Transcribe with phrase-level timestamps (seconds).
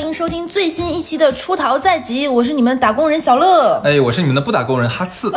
[0.00, 3.78] 欢迎收听最新一期的《出逃在即》，我是你们打工人小乐。
[3.84, 5.30] 哎，我是你们的不打工人哈刺。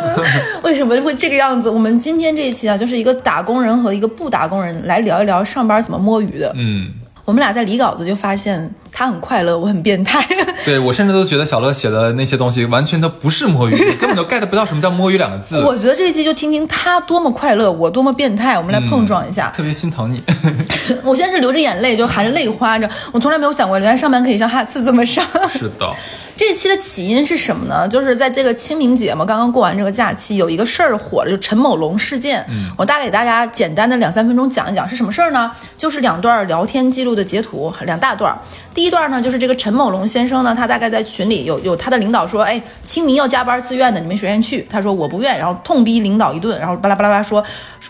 [0.64, 1.68] 为什么会这个样子？
[1.68, 6.50] 我们今天这一期啊，就是一个打工人和一个不打工人来聊一聊上班怎么摸鱼的。
[6.56, 6.88] 嗯，
[7.26, 10.26] 我们俩在理稿子就发现他很快乐，我很变态。
[10.64, 15.60] 对我甚至都觉得小乐写的那些东西完全都不是摸鱼， 根本都 get 不到什么叫摸鱼两个字。
[15.60, 19.52] 我觉得这一期就听听他多么快乐，我多么变态，我们来碰撞一下。
[19.54, 20.22] 特别心疼你。
[21.04, 22.88] 我现在是流着眼泪，就含着泪花着。
[23.12, 25.22] 我从来没有想过，原来上班可以像哈次这么上。
[25.52, 25.92] 是的。
[26.36, 27.88] 这期的起因是什么呢？
[27.88, 32.44] 就是在这个清明节嘛，刚刚过完这个假期，有一个事儿火了，就陈某龙事件。
[32.50, 35.50] 嗯，我大概给大家简单的两三分钟讲一讲是什么事儿呢？
[35.78, 38.38] 就是两段聊天记录的截图，两大段。
[38.74, 44.66] 第一段呢，就是这个陈某龙先生呢，他大概在群里有有他的领导说，哎，清明要加班自愿的，你们谁愿意去？
[44.68, 47.42] 他说我不愿，然后痛逼领导一顿，然后巴拉巴拉巴拉说，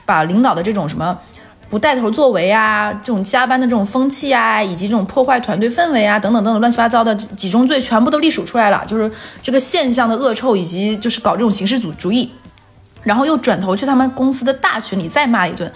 [0.04, 1.18] 把领导的这种什么。
[1.68, 8.84] 不带头作为啊，这种加班的这种风气啊，以及这种破坏团队氛围啊，等等等等乱七八糟的几宗罪，全部都隶属出来了。
[8.86, 9.10] 就是
[9.42, 12.30] 这个现象的恶臭，以及就是搞这种形式主主义，
[13.02, 15.70] 然后又转头去他们公司的大群里再骂一顿。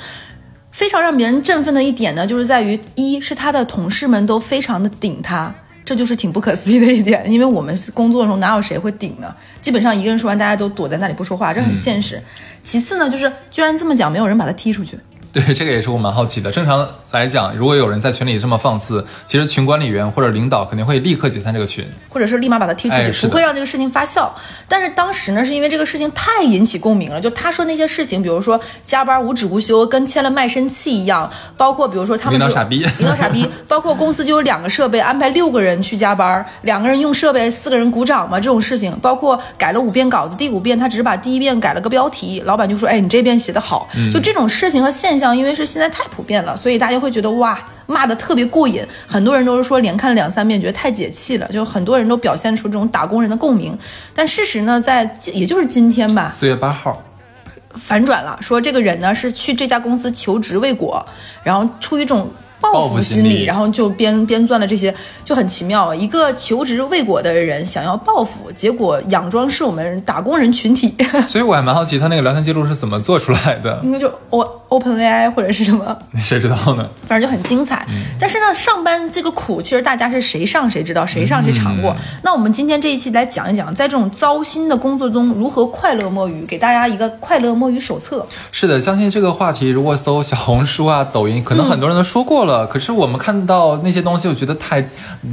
[0.70, 5.52] 非常让别人振奋的一点呢，就是在于一是他的同事们都非常的顶他，
[5.84, 7.24] 这就是挺不可思议的一点。
[7.30, 9.34] 因为我们工作中哪有谁会顶呢？
[9.60, 12.22] 基本上一个人说完，大家都躲在那里不说话，这很现实。
[12.62, 14.96] 其次呢，就是居然这么讲，没有人把他踢出去。
[15.32, 16.50] 对，这个也是我蛮好奇的。
[16.50, 24.28] 正常来讲，如果有人在群里这么放肆，其实群管理员或者领导肯定会立刻解散这个群，或者是立马把他踢出去，不会让这个事情发酵。
[24.66, 46.00] 但是当时呢，是因为这个事情太引起共鸣了，就他说那些事情，比如说加班无止无休，跟签了卖身契一样，包括比如说他们领导傻逼，领导傻逼， 包括公司就有两个设备，安排六个人去加班，两个人用设备，四个人鼓掌嘛，这种事情，包括改了五遍稿子，第五遍他只是把第一遍改了个标题，老板就说，哎，你这遍写的好，就这种事情和现象，因为是现在太。
[46.10, 48.84] 普遍了，所以大家会觉得哇，骂的特别过瘾。
[49.06, 51.46] 很多人都是说连看两三遍，觉得太解气了。
[51.52, 53.78] 就很多人都表现出这种打工人的共鸣。
[54.12, 57.00] 但事实呢，在也就是今天吧，四月八号，
[57.76, 61.06] 反转了，说这个人呢是去这家公司求职未果，
[61.44, 62.28] 然后出于这种。
[62.60, 64.94] 报复心理，然后就编编撰了这些，
[65.24, 65.94] 就很奇妙。
[65.94, 70.94] 一个求职未果的人想要报复，结果佯装是我们打工人群体。
[71.26, 73.80] 所以我还蛮好奇，他那个聊天记录是怎么做出来的？
[73.82, 75.96] 应该就 O Open AI 或者是什么？
[76.16, 76.88] 谁知道呢？
[77.06, 77.86] 反正就很精彩。
[78.18, 81.96] 但是呢，上班这个苦，其实大家是谁上谁知道，谁上谁尝过。
[82.22, 88.26] 那我们今天这一期来讲一讲，在这种糟心的工作中如何快乐摸鱼，给大家一个快乐摸鱼手册。
[88.52, 92.49] 是的，相信这个话题，如果搜小红书啊、抖音，可能很多人都说过了。
[92.70, 94.88] 可是我们看到那些东西，我觉得太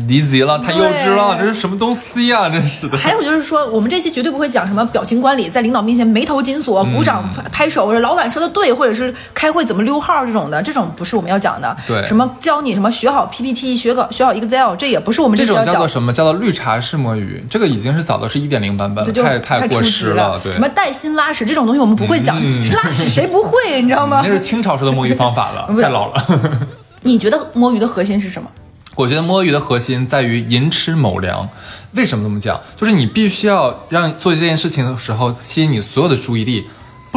[0.07, 2.49] 离奇了，太幼稚了，这是什么东西呀？
[2.49, 2.97] 真是的。
[2.99, 11.75] 还有就是说，我们这期绝对不会讲什么表情管理，在领导面前眉头紧锁、鼓掌拍拍手，或者老板说的对，或者是开会怎么溜号这种的，这种不是我们要讲的。
[11.87, 20.39] 对，什么教你什么学好 PPT，学好学好 Excel，这也不是我们这种叫做什么叫做绿茶式摸鱼，这个已经是早都是一点零版本了，太太过时了。
[20.43, 22.35] 对，什么带薪拉屎这种东西我们不会讲，
[22.73, 23.81] 拉屎谁不会？
[23.81, 24.21] 你知道吗？
[24.23, 26.27] 那是清朝时的摸鱼方法了， 太老了。
[27.07, 28.49] 你觉得摸鱼的核心是什么？
[28.95, 31.47] 我觉得摸鱼的核心在于寅吃卯粮。
[31.93, 32.59] 为什么这么讲？
[32.75, 36.67] 就是你必须要让做这件事情的时候吸引你所有的注意力，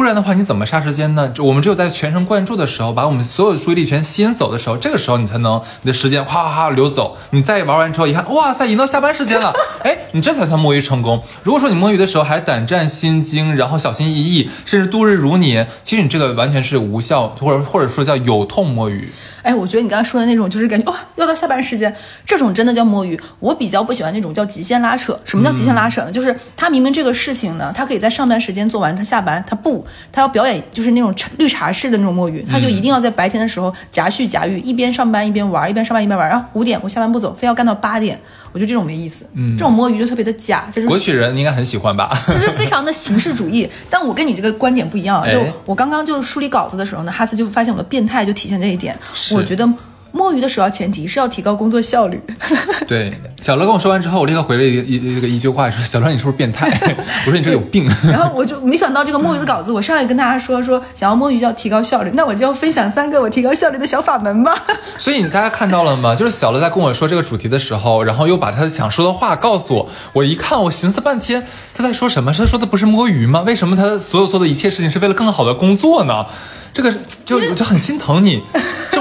[0.01, 1.31] 不然的话你怎么杀时间呢？
[1.37, 7.15] 我们只有在全神贯注的时候，把我们所有的注意力全吸引走的时候，这个时候你才能你的时间哗哗哗流走。
[7.29, 9.53] 你再玩完之后一看，哇塞，已经到下班时间了，
[9.85, 11.21] 哎，你这才算摸鱼成功。
[11.43, 19.07] 如果说你摸鱼的时候还胆战心惊，然后小心翼翼，甚至度日如年，其实你这个完全是无效，或者或者说叫有痛摸鱼。
[19.43, 21.95] 哎，我觉得你刚才说的那种，就是感觉哇，要到下班时间，
[22.25, 23.19] 这种真的叫摸鱼。
[23.39, 25.19] 我比较不喜欢那种叫极限拉扯。
[25.25, 26.11] 什么叫极限拉扯呢？
[26.11, 38.19] 就是他明明这个事情呢，他可以在上班时间做完，他下班他不，他要表演就是那种绿茶式的那种摸鱼，他就一定要在白天的时候夹叙夹狱，一边上班一边玩，一边上班一边玩，然后五点我下班不走，非要干到八点，
[38.51, 39.25] 我觉得这种没意思。
[39.33, 40.67] 嗯，这种摸鱼就特别的假。
[40.71, 42.11] 就是国曲人应该很喜欢吧？
[42.27, 43.69] 就是非常的形式主义。
[43.89, 45.23] 但我跟你这个观点不一样。
[45.31, 48.97] 就我刚刚就是梳理稿子的时候呢，哈斯就发现我的变态就体现这一点。
[49.33, 49.67] 我觉得。
[50.11, 52.21] 摸鱼的首要前提是要提高工作效率。
[52.87, 56.69] 对，小乐跟我说完之后，我立刻回了一一一个一句话，说：“小乐，你是不是变态？”
[57.25, 64.53] 我说：“你这有病。”然后我就没想到这个摸鱼的稿子，我上来跟大家说说，想要摸鱼就要提高效率，那我就要分享三个我提高效率的小法门吧。
[64.97, 66.13] 所以大家看到了吗？
[66.13, 69.89] 就是小乐在跟我说这个主题的时候，然后又把他想说的话告诉我。
[70.13, 72.33] 我一看，我寻思半天，他在说什么？
[72.33, 73.43] 他说的不是摸鱼吗？
[73.45, 76.25] 为什么他所有做的一切事情是为了更好的工作呢？
[76.73, 76.89] 这个
[77.25, 78.41] 就就很心疼你，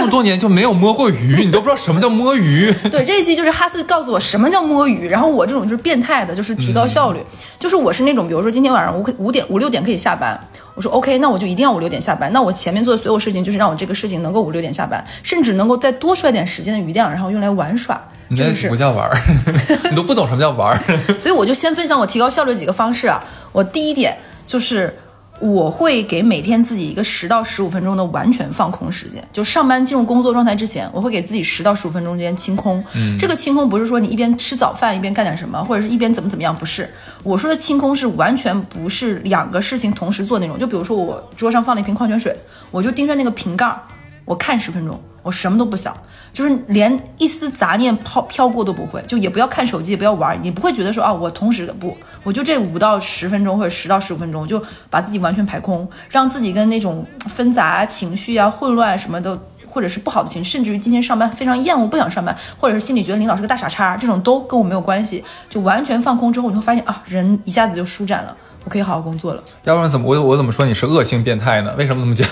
[0.00, 2.72] 这么多年就没有摸过鱼，你都不知道什么叫摸鱼。
[2.90, 7.20] 对，这一期就是哈斯告诉我什么叫摸鱼，然后我这种就是变态的，就是提高效率，
[7.58, 10.40] 就是我是那种，比如说今天晚上五五点五六点可以下班，
[10.74, 18.00] 我说 OK，那我就一定要五六点下班，那我前面做的所有事情就是让我这个事情能够五六点下班，甚至能够再多出来点时间的余量，然后用来玩耍。
[18.28, 18.76] 你那是不？
[18.76, 19.20] 叫玩儿，
[19.90, 20.78] 你都不懂什么叫玩儿。
[21.18, 23.22] 所以我就先分享我提高效率的几个方式啊。
[23.52, 24.98] 我第一点就是
[25.40, 32.84] 我会给每天自己一个十到十五分钟的完全放空时间，就上班进入工作状态之前，我会给自己十到十五分钟之间清空。
[32.92, 36.88] 嗯，这个清空不是说你一边吃早饭一边干点什么，或者是一边怎么怎么样，不是。
[37.22, 40.58] 我说的清空是完全不是两个事情同时做那种。
[40.58, 42.36] 就比如说我桌上放了一瓶矿泉水，
[42.70, 43.80] 我就盯着那个瓶盖儿，
[44.30, 45.92] 我看十分钟，我什么都不想，
[46.32, 59.36] 就是连一丝杂念飘飘过都不会，就也不要看手机，也不要玩，你不会觉得说啊，我同时不，我就这五到十分钟或者十到十五分钟，就把自己完全排空，让自己跟那种纷杂情绪啊、混乱什么的。
[59.72, 69.40] 或者是不好的情绪，甚至于今天上班非常厌恶，不想上班，或者是心里觉得领导是个大傻叉，这种都跟我没有关系，就完全放空之后，你会发现啊，人一下子就舒展了，我可以好好工作了。
[69.62, 71.72] 要不然怎么我我怎么说你是恶性变态呢？
[71.78, 72.28] 为什么这么讲？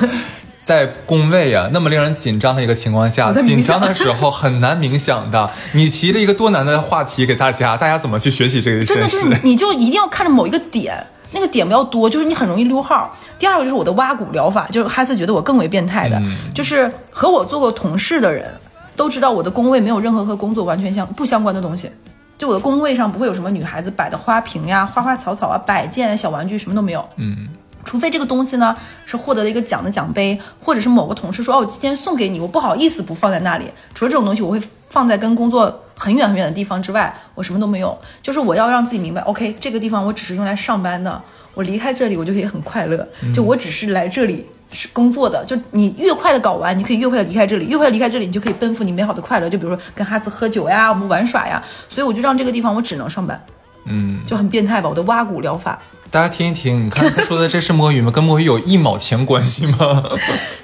[0.68, 5.50] 在工位啊那么令人紧张的一个情况下紧张的时候很难冥想的。
[5.72, 13.16] 你提了一个多难的话题给大家，大家怎么去学习这个真的是你就一定要看着某一个点，那个点不要多，就是你很容易溜号。
[13.38, 16.20] 第二个就是我的挖骨疗法，就是哈斯觉得我更为变态的，
[16.54, 18.52] 就是和我做过同事的人
[18.94, 21.90] 都知道我的工位没有任何和工作完全相不相关的东西。
[22.36, 27.02] 就我的工位上不会有什么女孩子摆的花瓶呀、花花草草啊、摆件、小玩具，什么都没有。
[27.16, 27.48] 嗯。
[27.88, 28.76] 除非这个东西呢
[29.06, 33.64] 是获得了一个奖的奖杯，或者是某个同事说哦，我今天送给你，我不好意思不放在那里。
[33.94, 37.98] 除了这种东西，我会放在跟工作很远很远的地方之外，我什么都没有。
[38.20, 41.22] 就是我要让自己明白，OK，这个地方我只是用来上班的，
[41.54, 43.08] 我离开这里我就可以很快乐。
[43.34, 49.48] 就我只是来这里是工作的，就你越快的搞完，你可以越快的离开这里，越快离开这里，你就可以奔赴你美好的快乐。
[49.48, 53.42] 就比如说跟哈斯喝酒呀，我们玩耍呀，所以我就让这个地方我只能上班，
[53.88, 54.88] 嗯，就很变态吧？
[54.88, 55.78] 我的挖骨疗法。
[56.10, 58.10] 大家听一听，你看他说的这是摸鱼吗？
[58.14, 60.02] 跟摸鱼有一毛钱关系吗？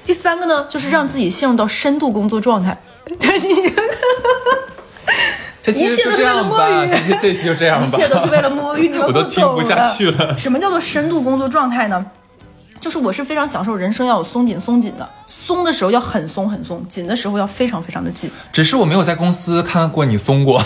[0.04, 2.80] 第三个呢，就是让自己陷入到深度工作状态。
[5.62, 12.04] 这期就一切都是为了摸鱼这这期就这样吧，一切都是为了摸鱼，你们我都听不下去了什么叫做深度工作状态呢？
[12.80, 18.30] 就是我是非常享受人生要有松紧松紧的，松的时候要很松很松，紧的时候要非常非常的紧。
[18.52, 20.62] 只是我没有在公司看过你松过，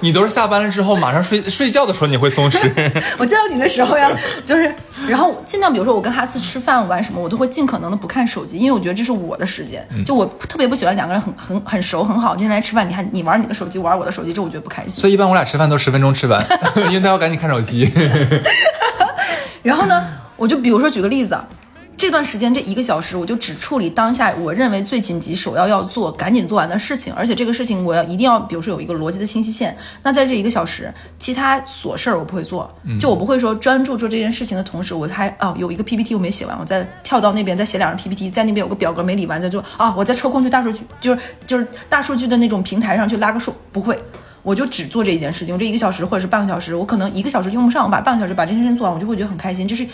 [0.00, 2.58] 你都是下班了之后马上睡 睡觉的时候你会松弛。
[3.18, 4.10] 我见到你的时候呀，
[4.44, 4.72] 就是，
[5.08, 9.86] 然后尽量比如说我跟哈斯吃饭玩什么，我都会尽可能的不看手机，因为我觉得这是我的时间。
[10.04, 14.90] 就我特别不喜欢两个人很很很熟很好，今天来吃饭，你还你玩你的手机，我玩我的手机，这我觉得不开心。
[14.90, 16.44] 所以一般我俩吃饭都十分钟吃完，
[16.88, 17.92] 因为他要赶紧看手机。
[19.62, 20.04] 然后呢，
[20.36, 21.44] 我就比如说举个例子啊，
[21.96, 29.74] 这段时间这一个小时，我就只处理当下我认为最紧急、首要要做、赶紧做完的事情，而且这个事情我要一定要，比如说有一个逻辑的清晰线。
[30.02, 32.68] 那在这一个小时，其他琐事儿我不会做，
[33.00, 43.98] 就我不会说专注做这件事情的同时，我还哦有一个 PPT 我没写完，我再跳到那边再写两张 PPT，在那边有个表格没理完再做啊，我再抽空去大数据，就是就是大数据的那种平台上去拉个数，不会。
[44.42, 49.66] 我就只做这一件事情，我这一个小时或者是半个小时，我可能一个小时用不上，我把半个小时把这件事情做完，我就会觉得很开心。
[49.66, 49.84] 就是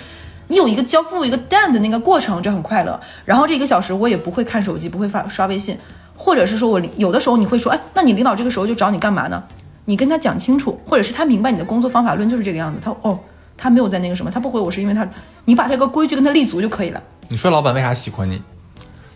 [0.52, 3.00] 你有一个交付一个 done 的那个过程，这很快乐。
[3.24, 5.78] 然后这一个小时我也不会看手机，不会发刷微信，
[6.14, 9.42] 或者是说我有的时候你会说，哎，那你领导这个时候就找你干嘛呢？
[9.86, 13.18] 你跟他讲清楚，或者是他明白你的工作方法论就是这个样子，他哦，
[13.56, 15.08] 他没有在那个什么，他不回我是因为他，
[15.46, 17.02] 你把这个规矩跟他立足就可以了。
[17.30, 18.42] 你说老板为啥喜欢你？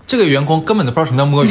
[0.06, 1.50] 这个员工根本都不知道什么叫摸鱼，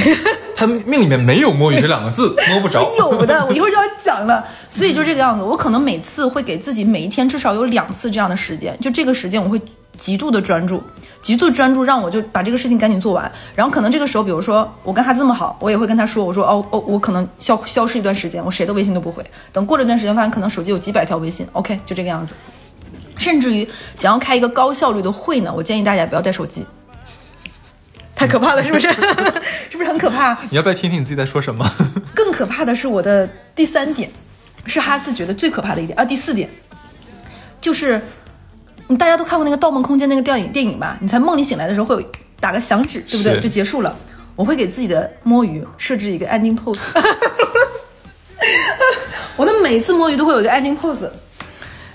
[0.56, 2.82] 他命里面没有摸鱼这两个字，摸不着。
[2.98, 4.44] 有的，我一会儿就要讲了。
[4.72, 9.62] 所以就这个样子，我可能每次会给自己每一天至少有两次这样的时间，就这个时间我会
[9.98, 10.84] 极度的专注，
[11.22, 13.32] 极度专注，让我就把这个事情赶紧做完。
[13.56, 19.26] 然后可能这个时候，比如说我跟他这么好，我也会跟他说，我说哦哦，我可能消消失一段时间，我谁的微信都不回。
[19.52, 22.34] 等过了一段时间，发现可能手机有几百条微信，OK，就这个样子。
[23.18, 26.66] 甚至于想要开一个高效率的会呢，我建议大家不要带手机。
[28.16, 28.90] 太可怕了，是不是？
[29.70, 30.38] 是不是很可怕？
[30.50, 31.70] 你要不要听听你自己在说什么？
[32.14, 34.10] 更可怕的是我的第三点，
[34.66, 36.06] 是哈斯觉得最可怕的一点啊。
[36.06, 36.50] 第四点
[37.60, 38.02] 就是，
[38.88, 40.98] 你大家都看过那个《盗梦空间》那个电影电影吧？
[41.02, 42.04] 你在梦里醒来的时候会有
[42.40, 43.40] 打个响指，对不对？
[43.40, 43.96] 就结束了。
[44.36, 46.78] 我会给自己的摸鱼设置一个 ending pose，
[49.38, 51.10] 我的每次摸鱼都会有一个 ending pose。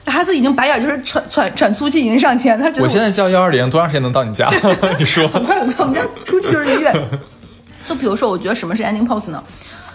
[0.06, 4.50] 哈斯已经白眼就是喘喘喘粗气已经上天，他觉得我现在叫幺二零，多长时间能到你家？
[4.98, 5.28] 你说。
[5.28, 6.92] 很快，很快，我们家出去就是医院。
[7.84, 9.40] 就比如说，我觉得什么是 ending pose 呢？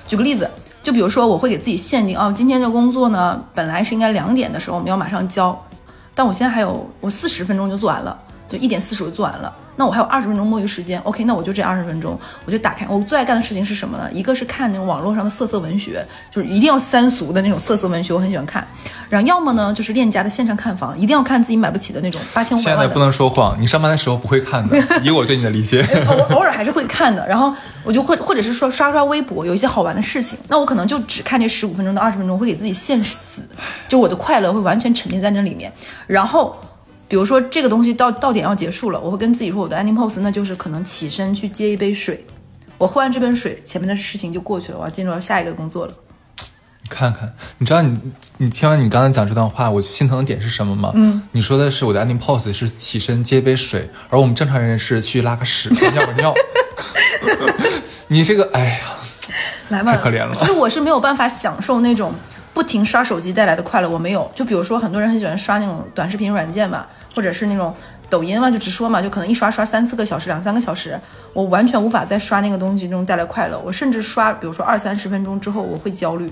[0.07, 0.49] 举个例子，
[0.81, 5.67] 就比如说，我会给自己限定哦，今天的工作呢，本来是应该两点的时候我们要马上交，
[6.15, 8.17] 但我现在还有我四十分钟就做完了，
[8.48, 9.53] 就一点四十就做完了。
[9.77, 12.86] 那我还有二十分钟摸鱼时间，OK，那我就这二十分钟，我就打开。
[12.89, 14.10] 我最爱干的事情是什么呢？
[14.12, 18.65] 一个是看那种网络上的色色文学，就是一定要三俗的那种色色文学，我很喜欢看。
[19.08, 23.00] 然后要么呢就是链家的线上看房，一定要看自己买不起的那种八千五百万的亲爱的，不。
[23.00, 25.86] 能说谎，你上班的时候不会看的， 以我对你的理解。
[26.08, 27.53] 偶偶尔还是会看的，然后
[27.84, 33.44] 我就会或者是说刷刷微博，有一些好玩的事情，那我可能就只看这十五分钟到二十分钟，会给自己限死，
[33.88, 35.72] 就我的快乐会完全沉浸在那里面。
[36.08, 36.60] 然后，
[37.07, 42.25] 比如说这个东西到到点要结束了，我会跟自己说我的 ending pose，那就是可能起身去接一杯水，
[42.77, 45.93] 我喝完这杯水，前面的事情就过去了，我要进入到下一个工作了。
[46.88, 48.00] 你看看，你知道你
[48.38, 50.91] 你听完你刚才讲这段话，我心疼的点是什么吗？
[50.93, 56.33] 嗯，你说的是我的 ending pose 是起身接杯水，而我们正常人是去拉个屎、 尿个尿。
[58.09, 58.77] 你这个，哎呀，
[59.69, 62.13] 来吧，太可怜了所以我是没有办法享受那种
[62.55, 64.31] 不停刷手机带来的快乐，我没有。
[64.33, 67.75] 就比如说，很多人很喜欢刷那种短视频软件嘛，或者是那种
[68.09, 70.97] 抖音嘛，就直说嘛，就可能一刷刷三四个小时、两三个小时，
[71.33, 73.59] 我完全无法在刷那个东西中带来快乐。
[73.59, 76.31] 我甚至刷，比如说二三十分钟之后，我会焦虑。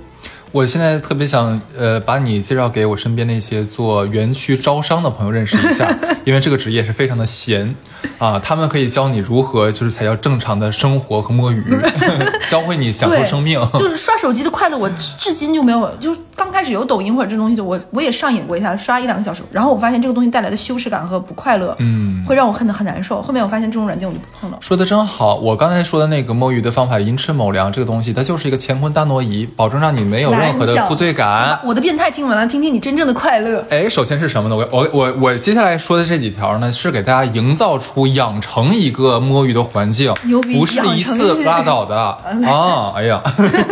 [0.53, 5.91] 我现在特别想呃把你介绍给我身边那些做园区招商的朋友认识一下，
[6.25, 7.75] 因为这个职业是非常的闲
[8.19, 11.63] 啊，他们可以教你如何就是才叫正常的生活和摸鱼，
[12.51, 13.59] 教会你享受，生命。
[13.73, 15.89] 就是刷手机的快乐，我至至今就没有。
[15.99, 23.19] 就刚开始有抖音或者这东西的，我我也上瘾过一下，刷一两个小时，然后我发现这个东西带来的羞耻感和不快乐，嗯，会让我恨得很难受。
[23.23, 24.57] 后面我发现这种软件我就不碰了。
[24.61, 31.59] 说的真好，我刚才说的那个摸鱼的方法，寅吃卯粮这个东西，它就是一个乾坤大挪移，保证让你没有任何的负罪感。
[31.63, 33.65] 我的变态听完了，听听你真正的快乐。
[33.69, 34.55] 哎，首先是什么呢？
[34.55, 42.93] 我我我我接下来说的这几条呢，是给大家营造出养成一个摸鱼的环境牛，逼不是一次拉倒的啊！
[42.95, 43.21] 哎呀，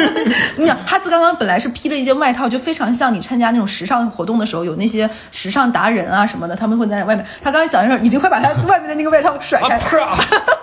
[0.57, 7.25] 你想，哈兹刚刚本来是披了一件外套，就非常像你参加那种时尚活动的时候，有那些时尚达人啊什么的，他们会在外面。
[7.41, 9.77] 他刚才讲的时候，已经快把他外面的那个外套甩啊开。
[9.77, 10.17] 啪！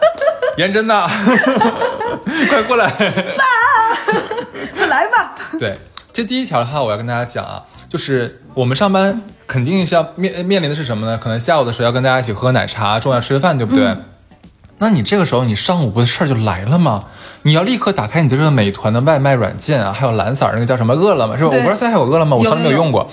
[0.57, 1.07] 颜真呐，
[2.49, 2.93] 快过来！
[4.89, 5.79] 来吧，对，
[6.19, 11.17] 这第一条的话，我要跟大家讲啊，就是我们上班肯定是要面面临的是什么呢？
[11.17, 13.97] 可能下午的时候要跟大家一起喝奶茶，中午要吃个饭，对不对？
[14.79, 17.05] 那你这个时候，你上午不的事儿就来了吗？
[17.43, 21.51] 你要立刻打开你的这个美团的外卖软件啊，还有蓝色儿那个叫什么饿了么，是吧？
[21.51, 23.09] 我对不知道现在还有饿了么，我从来没有有有用过。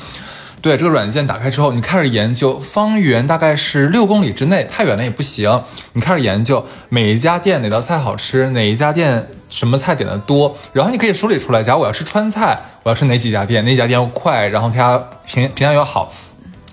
[0.65, 5.61] 对这个软件打开之后，你开始研究方圆大概是六公里之内，太远了也不行。
[5.93, 11.61] 你开始研究每一家店哪道菜好吃，哪一家店什么菜点的多，然后你可以梳理出来。
[11.61, 16.11] 假如我要吃川菜，我要吃哪几家店，哪家店又快，然后它评评价又好，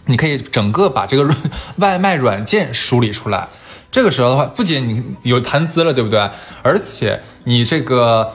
[0.06, 1.30] 你可以整个把这个
[1.76, 3.46] 外卖软件梳理出来。
[3.90, 6.30] 这个时候的话，不仅你有谈资了，对不对？
[6.62, 8.32] 而且你这个，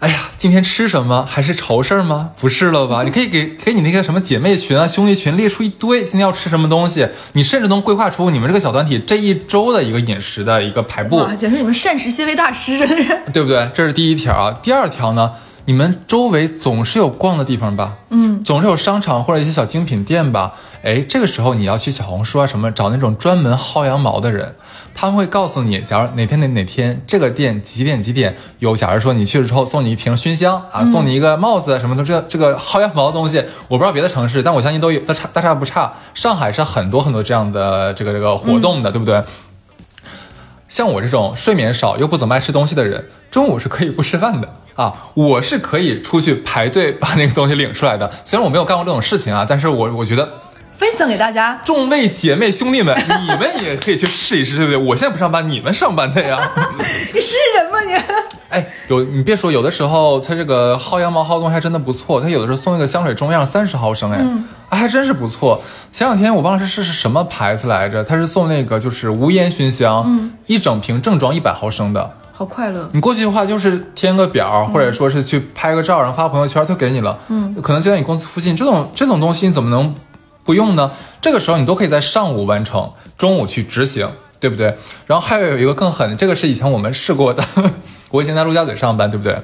[0.00, 2.30] 哎呀，今天吃什么还是愁事儿吗？
[2.38, 3.02] 不是了吧？
[3.04, 11.16] 你可以给给你那个什么姐妹群啊、兄弟群列出一堆今天要吃什么东西，你甚至能规划出你们这个小团体这一周的一个饮食的一个排布。
[11.16, 12.78] 哇，简直你们膳食纤维大师！
[13.32, 13.68] 对不对？
[13.74, 14.56] 这是第一条啊。
[14.62, 15.32] 第二条呢，
[15.68, 17.98] 你们周围总是有逛的地方吧？
[18.08, 20.54] 嗯，总是有商场或者一些小精品店吧？
[20.82, 24.56] 哎，这个时候你要去小红书啊什么找那种专门薅羊毛的人，
[24.94, 35.92] 他们会告诉你，假如哪天哪哪天这个店几点几点有，假如说你去了之后送你一瓶熏香啊，送你一个帽子什么的，这这个薅羊毛的东西，我不知道别的城市，但我相信都有，大差大差不差。
[36.14, 39.22] 上海是很多很多这样的这个这个活动的，对不对？
[40.66, 44.48] 像我这种睡眠少又不怎么爱吃东西的人，中午是可以不吃饭的
[44.78, 44.94] 啊！
[45.14, 48.08] 我是可以出去排队把那个东西领出来的。
[48.24, 50.34] 虽然我没有干过这种事情啊，但是我我觉得
[50.70, 51.60] 分享给大家。
[51.64, 54.76] 众位姐妹兄弟们， 你们也可以去试一试，对不对？
[54.76, 56.38] 我现在不上班，你们上班的呀。
[57.12, 57.92] 你是人吗你？
[58.50, 62.20] 哎，有你别说，有的时候它这个薅羊毛薅的东西还真的不错。
[62.20, 64.24] 它有的时候送一个香水中样三十毫升，哎，
[64.68, 65.60] 啊还真是不错。
[65.90, 72.14] 前两天我忘了是是是什么牌子来着，它是送那个就是无烟熏香，一整瓶正装一百毫升的。
[72.38, 72.88] 好快乐。
[72.92, 77.18] 你过去的话就是填个表，或者说是去拍个照，然后发朋友圈，就给你了。
[77.26, 79.92] 嗯，可能就在你公司附近，这种这种东西你怎么能
[80.44, 80.92] 不用呢？
[81.20, 84.76] 这个时候你都可以在上午完成，中午去执行，对不对？
[85.06, 87.42] 然后还有一个更狠的，这个是以前我们试过的。
[88.12, 89.36] 我以前在陆家嘴上班，对不对？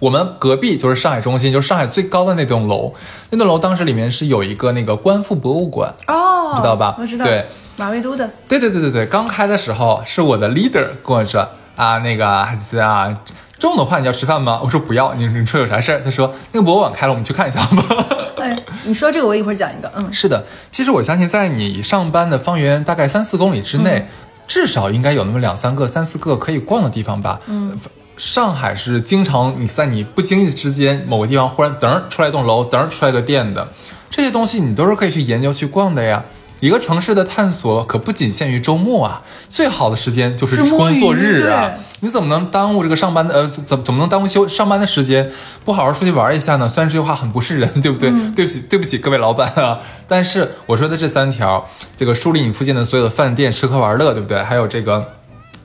[0.00, 2.92] 我们隔壁就是上海中心，就是上海最高的那栋楼。
[3.30, 7.24] 那栋楼当时里面是有一个那个观复博物馆，哦，知道吧我知道。
[7.24, 7.46] 对，
[7.78, 8.28] 马未都的。
[8.46, 13.12] 对对对对对，刚开的时候是我的 leader 跟我说啊，那个孩子啊，
[13.58, 14.60] 中午的话你要吃饭吗？
[14.62, 16.02] 我说不要，你你说有啥事儿？
[16.04, 18.06] 他说那个博物馆开了，我们去看一下吧。
[18.42, 19.90] 哎，你说这个我一会儿讲一个。
[19.96, 24.08] 嗯，是的，其实我相信在你上班的方圆大概三四公里之内，
[24.46, 27.40] 至少应该有那么两三个、三四个可以逛的地方吧。
[27.46, 27.78] 嗯。
[28.16, 33.66] 上海是经常你在你不经意之间某个地方忽然噔儿出来一栋楼，噔儿出来个店的，
[34.08, 36.24] 这些东西你都是可以去研究去逛的呀。
[36.60, 41.72] 一个城市的探索可不仅限于周末啊，最好的时间就是工作日啊。
[42.00, 45.30] 你怎么能耽误这个上班的呃怎怎么能耽误休上班的时间？
[45.64, 46.68] 不好好出去玩一下呢？
[46.68, 48.10] 虽然这句话很不是人，对不对？
[48.34, 49.80] 对不起，对不起各位老板啊。
[50.06, 54.42] 但是我说的这三条，这个梳理你附近的所有的饭店、吃喝玩乐，对不对？
[54.42, 55.12] 还有这个。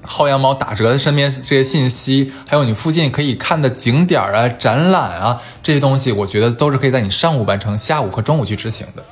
[0.08, 9.04] 薅羊毛打折的身边这些信息，还有你附近可以看的景点啊、展览啊这些东西，我觉得都是可以在你上午完成，下午和中午去执行的。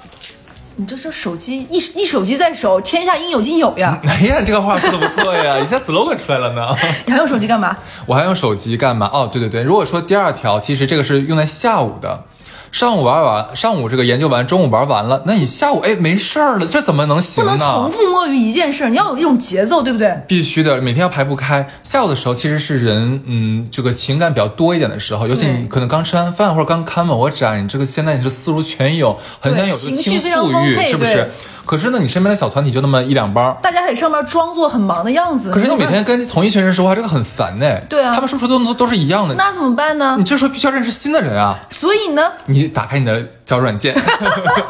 [0.79, 3.99] 你这这手机一一手机在手，天下应有尽有呀！
[4.07, 6.67] 哎呀，这个话说的不错呀， 一下 slogan 出来了呢。
[7.07, 7.75] 你还用手机干嘛？
[8.05, 9.09] 我还用手机干嘛？
[9.11, 12.25] 哦，对对对，如果说第二条，其实这个是用在下午的。
[12.71, 17.89] 上午玩完，上午这个研究完，中午玩完了，那你下午哎没事儿了，这怎么能行不能重？
[17.89, 20.21] 复摸鱼一件事，你要有一种节奏，对不对？
[20.27, 21.67] 必须的，每天要排不开。
[21.81, 31.31] 下午的时候其实是人，嗯，这个情感比较多一点的时候，尤其你可能刚吃完饭或者刚看完我展，你这个现在你是思如泉涌，很想有这个倾诉欲，是不是？
[31.67, 35.51] 可是呢，你身边的小团体就那么一两帮，大家在上面装作很忙的样子。
[35.51, 37.79] 可是你每天跟同一群人说话，这个很烦呢。
[37.89, 39.35] 对啊他们说出的都都是一样的。
[39.35, 40.23] 那怎么办呢你？
[40.23, 41.59] 这时候必须要认识新的人啊！
[41.69, 43.93] 所以呢，你打开你的交友软件，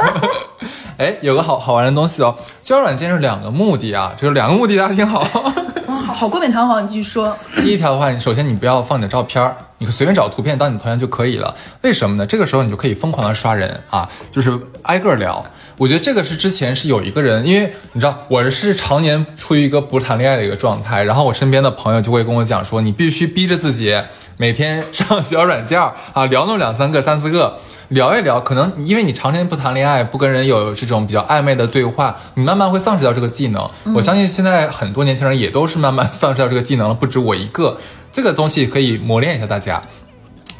[0.97, 2.35] 哎，有个好好玩的东西哦。
[2.63, 5.19] 交友软件是两个目的啊，这个两个目的大家听好。
[5.87, 7.37] 哇，好好冠冕堂皇，你继续说。
[7.57, 11.55] 第一条的话，你首先你不要放你的照片儿，你随便找个图片当你的头像就可以了。
[11.81, 12.25] 为什么呢？
[12.25, 15.45] 这个时候你就可以疯狂的刷人啊，就是挨个聊。
[15.77, 24.01] 我觉得这个是之前是有一个人，因为你知道我是常年处于一个不谈恋爱的一个状态，然后我身边的朋友就会跟我讲说，你必须逼着自己
[24.37, 25.79] 每天上 小软件
[26.13, 27.59] 啊，聊那么两三个、三四个。
[27.89, 33.69] 聊一聊，可能因为你常年不谈恋爱，不跟人有这种比较暧昧的对话，你慢慢会丧失掉这个技能。
[33.95, 37.77] 我相信现在很多年轻人也都是慢慢丧失掉这个技能了，不止我一个。
[38.11, 39.81] 这个东西可以磨练一下大家。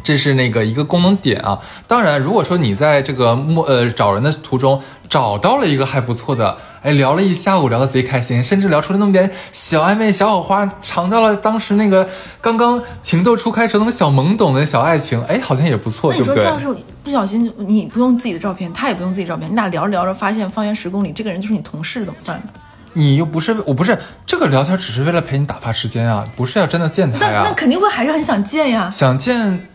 [0.04, 1.60] 这是那个一个功能点啊。
[1.88, 12.08] 当然，如果说你在这个摸呃找人的途中找到了一个还不错的，哎，聊了一下午，聊得贼开心，甚至聊出了那么点小暧昧、小火花，尝到了当时那个
[12.42, 16.76] 刚刚情窦初开时候那个小懵懂的小爱情，哎，好像也不错，那你说，对不对这要？
[16.76, 22.50] 是不小心，你不用自己的照片，他也不用自己照片，你俩聊着聊着发现方圆十公里这个人就是你同事，怎么办呢？
[22.94, 27.54] 你又不是我不是这个聊天，只是为了陪你打发时间啊，不是要真的见他那那。
[27.54, 28.90] 肯定会还是很想见呀。
[28.90, 29.68] 想见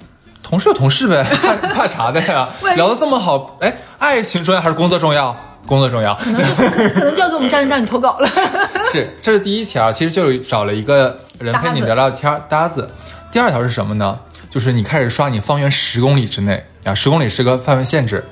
[0.53, 5.35] 同事有同事呗， 怕怕啥的呀聊得这么好，哎，爱情重要还是工作重要？
[5.67, 6.15] 工作重要。
[6.17, 8.29] 可能就可可能就要给我们站长你投稿了。
[8.93, 12.91] 是，这是第一条，其实就是找了一个人陪你聊聊天儿搭子。
[13.31, 14.19] 第二条是什么呢？
[14.51, 18.23] 就是你开始刷你方圆十公里之内啊，十公里是个范围限制。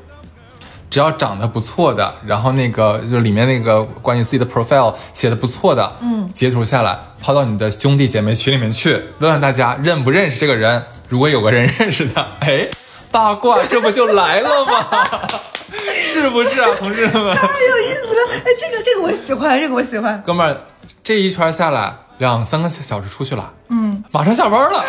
[0.91, 10.85] 只要长得不错的，然后那个就是里面那个关于自己的 profile 写的不错的，嗯，截图下来抛到你的兄弟姐妹群里面去，问问大家认不认识这个人。
[11.09, 12.69] 如果有个人认识他，哎，
[13.13, 14.87] 八卦这不就来了吗？
[15.93, 17.13] 是不是啊，同志们？
[17.13, 20.21] 太有意思了，哎，这个这个我喜欢，这个我喜欢。
[20.23, 20.57] 哥们儿，
[21.05, 24.85] 这一圈下来两三个小时出去了，嗯，马上下班了。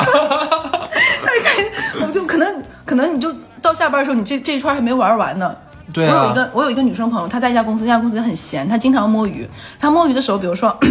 [2.01, 5.55] 我就可能可能你就到下班的时候，你这这一圈还没玩完呢。
[5.93, 9.47] 对啊我有一个我有一个女生朋友，她在一家公司，那家公司很闲，她经常摸鱼。
[9.79, 10.77] 她摸鱼的时候，比如说。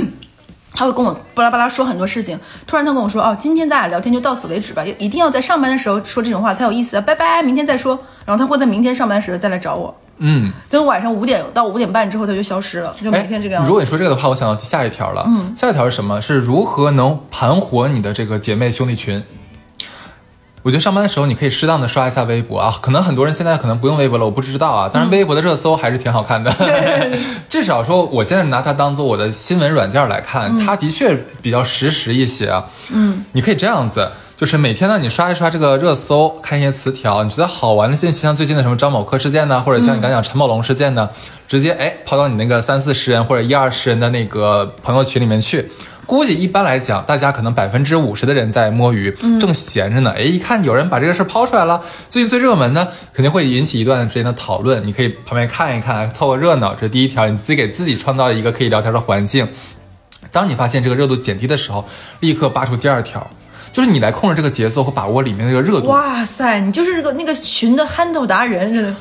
[0.72, 13.66] 她会跟我巴拉巴拉说很多事情，突然她跟我说：“哦，今天咱俩聊天就到此为止吧，一定要在上班的时候说这种话才有意思啊，拜拜，明天再说。”然后她会在明天上班时再来找我，嗯，等晚上五点到五点半之后，她就消失了，就每天这个样子。
[13.66, 15.24] 哎如果你说这个的话，我想到下一条了。
[15.26, 16.22] 嗯，下一条是什么？
[16.22, 19.24] 是如何能盘活你的这个姐妹兄弟群？
[20.62, 24.90] 我觉得上班的时候你可以适当的刷一下微博啊，可能很多人现在可能不用微博了，我不知道啊。
[24.92, 26.52] 但是，微博的热搜还是挺好看的，
[27.48, 32.66] 至少说我现在拿它当做我的新闻软件来看，它的确比较实时一些啊。
[32.90, 34.10] 嗯，你可以这样子。
[34.36, 41.06] 就是每天呢，你刷一刷这个热搜，看一些词条，你觉得好玩的信息，像最近的什么张某科事件呢，或者像你刚才讲陈某龙事件呢，
[41.46, 45.70] 直接哎抛到你那个三四十人或者一二十人的那个朋友群里面去。
[46.10, 50.12] 估计一般来讲，大家可能百分之五十的人在摸鱼，正闲着呢。
[50.16, 54.84] 哎，一看有人把这个事儿抛出来了，最近最热门的，肯定会引起一段时间的讨论。
[54.84, 56.74] 你可以旁边看一看，凑个热闹。
[56.74, 59.46] 这是第一条，你自己给自己创造一个可以聊天的环境。
[60.32, 61.84] 当你发现这个热度减低的时候，
[62.18, 63.30] 立刻扒出第二条，
[63.72, 68.92] 就是你来控制这个节奏和把握里面的这个热度，哇塞，你就是这个那个群的憨豆达人，真的。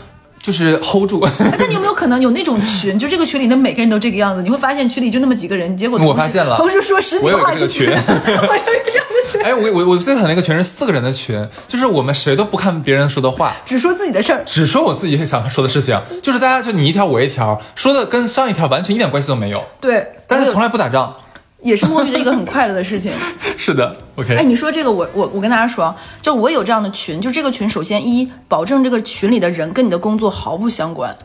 [0.41, 1.21] 就是 hold 住。
[1.21, 4.41] 哎但你有没有可能有那种群，就这个群里的每个人都这个样子？
[4.41, 14.43] 你会发现群里就那么几个人，结果我发现了同时说十几我有个话题一个群 我有一个这样的群，哎，我我我最讨厌一个群是四个人的群，就是我们谁都不看别人说的话，只说自己的事儿。
[14.45, 21.15] 只说我自己想说的事情，就是大家就你一条我一条，说的跟上一条完全一点关系都没有，对，但是从来来不打仗。
[21.61, 23.11] 也是摸鱼的一个很快乐的事情。
[23.57, 24.35] 是的，OK。
[24.35, 31.15] 哎，你说这个，我我我跟大家说，就我有这样的群，就这个群，首先一保证这个群里的人跟你的工作毫不相关。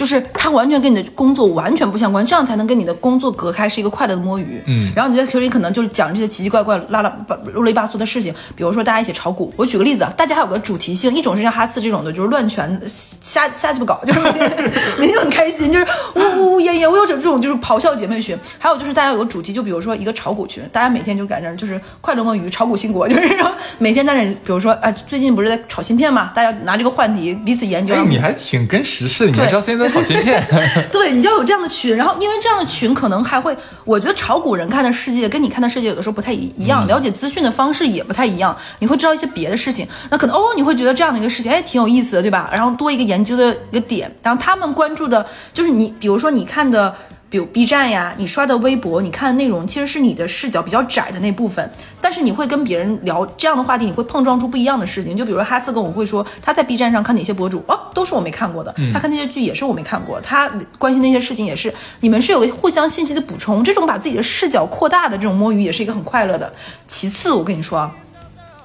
[0.00, 4.58] 就是它完全跟你的工作完全不相关，这样才能跟你的工作隔开，是一个快乐的摸鱼。
[4.64, 7.14] 嗯，然后你在群里可能就是讲这些奇奇怪怪、拉拉
[7.52, 9.52] 啰里吧嗦的事情，比如说大家一起炒股。
[9.58, 16.90] 我举个例子啊，大家还有个主题性，一种是像哈斯这种的，就是乱拳瞎瞎鸡巴搞，就是每天 每天很开心，就是呜呜呜咽咽。
[16.90, 27.94] 我有这种就是咆哮姐妹群，还有就是大家有个主题，就比如说一个炒股群，大家每天就在那儿就是快乐摸鱼、炒股兴国，就是然后每天在那里，比如说啊，最近不是在炒芯片嘛，大家拿这个话题彼此研究。
[27.94, 30.42] 哎，你还挺跟时事的，你还知道现在在炒芯片。
[30.92, 42.48] 对，你就要有这样的群，然后因为这样的群可能还会，我觉得炒股人看的世界跟你看的世界有的时候不太一一样，了解资讯的方式也不太一样，你会知道一些别的事情，那可能哦，你会觉得这样的一个事情，哎，挺有意思的，对吧？
[42.52, 46.94] 然后多一个研究的一个点，然后他们关注的就是你，比如说你看的。
[47.30, 55.16] 比如 B 站呀，你刷的微博，你看的内容其实是你的视角比较窄的那部分，但是你会跟别人聊这样的话题，你会碰撞出不一样的事情。
[55.16, 66.52] 就比如说哈斯跟我会说，他在 B 站上看哪些博主，哦，都是我没看过的；他看那些剧也是我没看过，他关心那些事情也是，你们是有个互相信息的补充，这种把自己的视角扩大的这种摸鱼也是一个很快乐的。
[66.88, 67.92] 其次，我跟你说啊，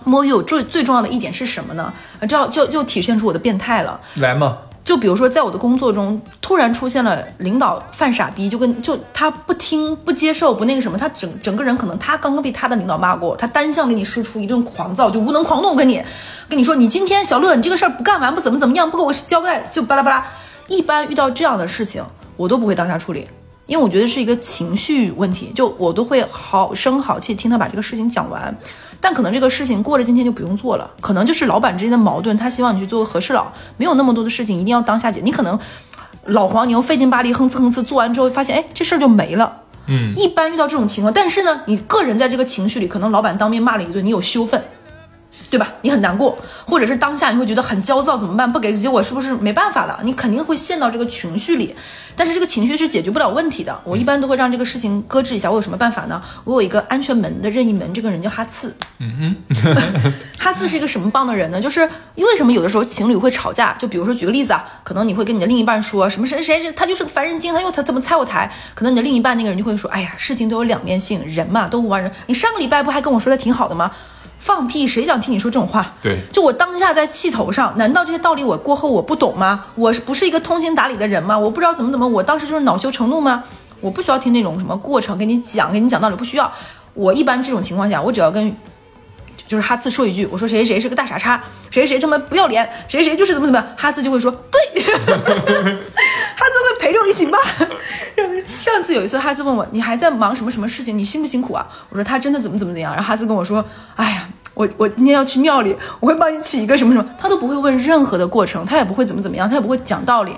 [0.04, 1.93] 摸鱼有最最重要的一点是什么呢？
[2.19, 4.01] 啊，这就就体现出我的变态了。
[4.15, 4.58] 来嘛。
[4.86, 15.74] 就比如说，在我的工作中，突然出现了领导犯傻逼，就跟就他不听、不接受、不那个什么，他整整个人可能他刚刚被他的领导骂过，他单向给你输出一顿狂躁，就无能狂怒。
[15.74, 16.00] 跟你
[16.48, 20.24] 跟你说，你今天小乐，你这个事儿不干完，不怎么怎么样，不给我交代，就巴拉巴拉。
[20.67, 22.04] 一般遇到这样的事情，
[22.38, 23.28] 我都不会当下处理，
[23.65, 28.56] 因为我觉得是一个情绪问题，就我都会好声好气听他把这个事情讲完。
[28.99, 35.21] 但可能这个事情过了今天就不用做了，可能就是老板之间的矛盾，他希望你去做个和事佬，没有那么多的事情一定要当下解。
[35.23, 35.60] 你可能
[36.25, 39.62] 老黄牛费劲巴力哼哧哼哧做完之后，发现哎这事儿就没了。
[39.88, 44.63] 嗯，一般遇到这种情况，但是呢，你个人在这个情绪里，可能老板当面骂了一顿，你有羞愤。
[45.56, 45.72] 对吧？
[45.84, 48.52] 你很难过，或者是当下你会觉得很焦躁，怎么办？
[48.52, 50.02] 不给结果是不是没办法了？
[50.04, 51.74] 你肯定会陷到这个情绪里，
[52.13, 53.80] 但是这个情绪是解决不了问题的。
[53.86, 55.50] 我一般都会让这个事情搁置一下。
[55.50, 56.22] 我有什么办法呢？
[56.44, 58.76] 我有一个安全门的任意门，这个人叫哈次。
[59.00, 61.62] 嗯哼，哈次是一个什么棒的人呢？
[61.62, 63.72] 就是为什么有的时候情侣会吵架？
[63.80, 68.52] 就比如说举个例子啊，可能你会跟你的另一半说什么谁谁谁，他就是个烦人精，他又他怎么拆我台？
[68.74, 72.12] 可能你的另一半那个人就会说，哎呀，事情都有两面性，人嘛都玩人。
[72.26, 73.89] 你上个礼拜不还跟我说的挺好的吗？
[74.45, 74.86] 放屁！
[74.86, 75.91] 谁想听你说这种话？
[76.03, 79.65] 对，就我当下在气头上，难道这些道理我过后我不懂吗？
[79.73, 81.36] 我是不是一个通情达理的人吗？
[81.36, 83.43] 我不知道怎么怎么，我当时就是恼羞成怒吗？
[83.81, 86.53] 我不需要听那种什么过程，给你讲，给你讲道理，不需要。
[86.93, 88.55] 我一般这种情况下，我只要跟
[89.47, 97.39] 就是哈次说一句，我说谁谁谁是个大傻叉，谁谁谁这么不要脸，谁谁就是怎么怎么样，哈次就会说对， 哈次会陪着我一起骂。
[98.60, 100.98] 上次有一次，哈斯问我，你还在忙什么什么事情？
[100.98, 101.68] 你辛不辛苦啊？
[101.89, 102.94] 我说他真的怎么怎么怎样。
[102.94, 103.63] 然后哈斯跟我说，
[103.96, 107.06] 哎呀，我我今天要去庙里，我会帮你起一个什么什么。
[107.18, 110.32] 他都不会问任何的过程，他也不会怎么怎么样，他也不会讲道理。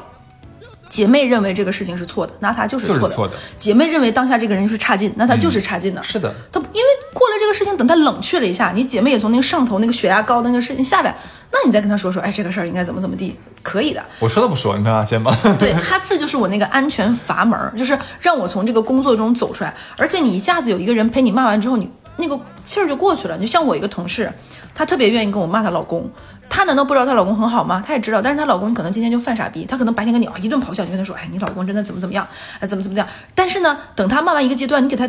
[0.89, 3.33] 姐妹认为这个事情是错的，那他就是错的。
[3.57, 6.01] 姐妹认为当下这个人就是差劲，那他就是差劲的。
[6.01, 11.13] 是的，他因为过了这个事情，等他冷却了一下，你姐妹也从那个上头那个血压高的那个事情下来，
[11.51, 14.03] 那你再跟他说说，哎，这个事儿应该怎么怎么地，可以的。
[14.19, 15.31] 我说都不说，你没发现吗？
[15.59, 19.73] 对，哈次就是我那个安全阀门，就是让我从这个工作中走出来。
[19.97, 23.37] 而且你一下子有一个人陪你骂完之后，你那个气儿就过去了。
[23.37, 24.31] 就像我一个同事，
[24.73, 26.09] 她特别愿意跟我骂她老公。
[26.49, 27.83] 她难道不知道她老公很好吗？
[27.85, 29.65] 她也知道，但是她老公可能今天就犯傻逼。
[29.65, 32.25] 她可能白天跟你啊一顿咆哮，你跟她说，哎，你老公真的怎么怎么样，
[32.59, 33.05] 哎，怎么怎么样。
[33.35, 35.07] 但是呢，等她骂完一个阶段，你给她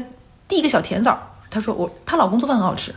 [0.49, 1.17] 递一个小甜枣，
[1.49, 2.93] 她说我她老公做饭很好吃。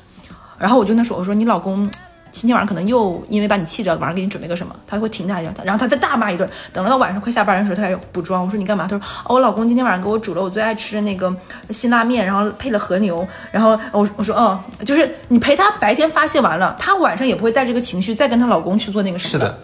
[0.57, 1.89] 然后我就跟她说，我说你老公。
[2.31, 6.49] 今天晚上可能又因为把你气着，晚上给你准备个什么，他会停下来，然后他再大骂一顿。
[6.71, 8.43] 等到晚上快下班的时候，他开始补妆。
[8.43, 8.87] 我说你干嘛？
[8.87, 11.35] 他说哦，我老公今天晚上给我煮了我最爱吃的那个
[11.69, 13.27] 辛拉面，然后配了和牛。
[13.51, 19.31] 然后我我说哦，就是你陪他白天发泄完了，他晚上也不会带这个情绪再跟她老公去做那个什么。
[19.31, 19.57] 是的。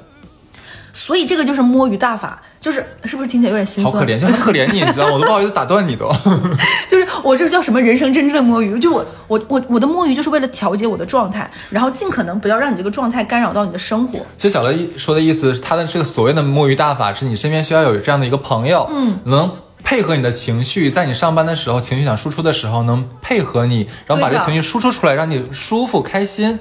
[0.93, 3.93] 所以这个就是摸鱼大法，就是是不是听起来有点心酸？
[3.93, 5.13] 好可怜，就很可怜你，你知道吗？
[5.13, 6.07] 我都不好意思打断你都。
[6.89, 8.77] 就是我这叫什么人生真正的摸鱼？
[8.79, 14.19] 就我我我我的摸鱼就是为了调节我的状态，然后尽可能不要让你这个状态干扰到你的生活。
[14.35, 19.51] 其实小乐说的意思，他的这个所谓的摸鱼大法，是你身边需要有这样的一个朋友，嗯，能。
[19.87, 26.59] 配合你的情绪，在你上班的时候，情绪想输出的时候，能配合你，然后把这情绪输出出来，让你舒服开心。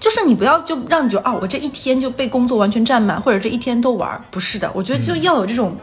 [0.00, 4.68] 就是你不要就让你觉得啊，我这一天就被工作完全占满，或者这一天都玩，不是的。
[4.74, 5.78] 我觉得就要有这种。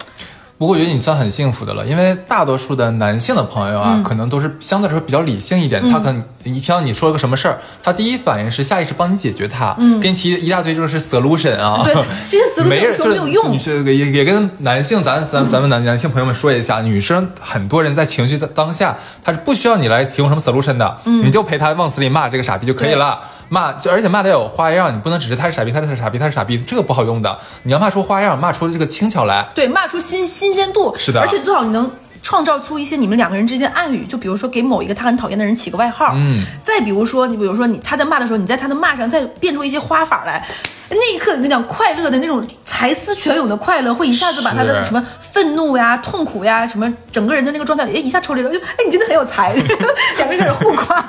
[0.61, 5.81] 不过我觉得你算很幸福的了，因为大多数的男性的朋友啊，可能都是相对来说比较理性一点。
[5.89, 11.81] 他可能一听到你说了个什么事儿，他第一反应是下意识帮你解决它，给你提一大堆就是 solution 啊。
[11.83, 11.95] 对，
[12.29, 13.57] 这些 solution 没人没有用。
[13.85, 23.19] 也也跟男性，咱咱咱们男男性朋友们说一下，女生很多人在情绪的当下，他是不需要你来提供什么 solution 的，你就陪他往死里骂这个傻逼就可以了。
[23.51, 27.37] 骂，就而且骂得有花样，你不能只是他是傻逼，他是傻逼，他是傻逼，这个不好用的。
[27.63, 29.49] 你要骂出花样，骂出这个轻巧来。
[29.53, 30.95] 对，骂出新新鲜度。
[30.97, 31.91] 是的而且最好你能。
[32.23, 40.47] 创造出一些你们两个人之间的暗语，就比如说给某一个他很讨厌的人起个外号，嗯，再比如说你比如说你他在骂的时候，你在他的骂上再变出一些花法来，
[40.89, 49.53] 那一刻我跟你讲，快乐的那种才思泉涌的快乐，会一下子把他的什么愤怒呀、痛苦呀、什么整个人的那个状态，哎，一下抽离了，就哎，你真的很有才，
[50.17, 51.01] 两个人开始互夸。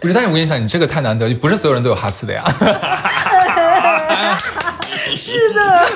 [0.00, 2.42] 不是，但是我跟你讲，你这个太难得，不是所有人都有哈次的呀。
[5.16, 5.86] 是的，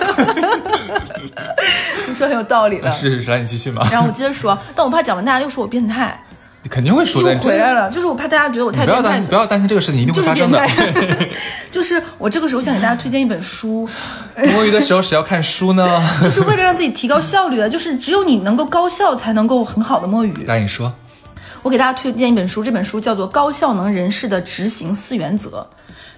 [2.08, 2.90] 你说很有道理的。
[2.92, 3.86] 是是是，来你继续嘛。
[3.90, 6.22] 然后我接着说，但我怕讲完大家又说我变态，
[6.62, 10.66] 你肯定会说的，又回来了，就是我怕大家觉得我太变态不要担心，不要担心这个事情一定会发生的。
[11.70, 13.88] 就是我这个时候想给大家推荐一本书，
[14.52, 16.02] 摸鱼的时候谁要看书呢？
[16.22, 20.32] 就是为了让自己提高效率啊，就是只有你能够高效，才能够很好的摸鱼。
[20.46, 20.92] 来，你说。
[21.62, 25.66] 我给大家推荐一本书，这本书叫做《高效能人士的执行四原则》，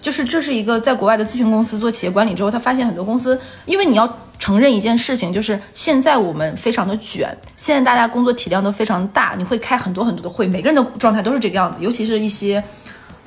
[0.01, 12.63] 就是这是一个在国外的咨询公司做企业管理之后，他发现很多公司，因为你要承认一件事情，就是现在我们非常的卷，现在大家工作体量都非常大，你会开很多很多的会，每个人的状态都是这个样子，尤其是一些。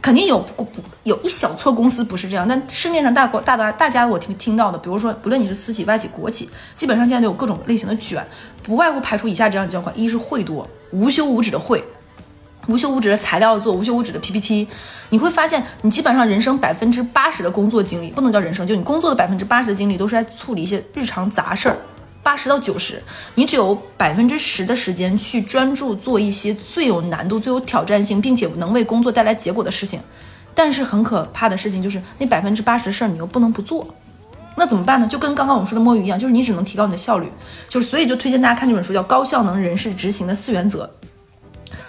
[0.01, 8.25] 肯定有不不有一小撮公司不是这样，但市面上大国大大大家我听听到的，比如说不论你是私企、外企、国企，基本上现在都有各种类型的卷，
[8.63, 11.83] 不外乎排除以下这样的状况：一是会多，无休无止的会，
[12.69, 14.67] 无休无止的材料做，无休无止的 PPT，
[15.09, 21.75] 你会发现你基本上人生百分之八十的工作精力，不能叫人生，就你工作的百分之八十的精力都是在处理一些日常杂事儿。
[22.21, 23.01] 八十到九十，
[23.33, 29.99] 你只有百分之十的时间去专注做一些最有难度、最有挑战性，并且能为工作带来结果的事情。
[30.53, 33.87] 但是很可怕的事情就是，那百分之八十的事儿你又不能不做，
[34.57, 35.07] 那怎么办呢？
[35.07, 37.31] 就跟刚刚我们说的摸鱼一样，就是你只能提高你的效率。
[37.69, 40.85] 就是所以就推荐大家看这本书，叫《高效能人士执行的四原则》。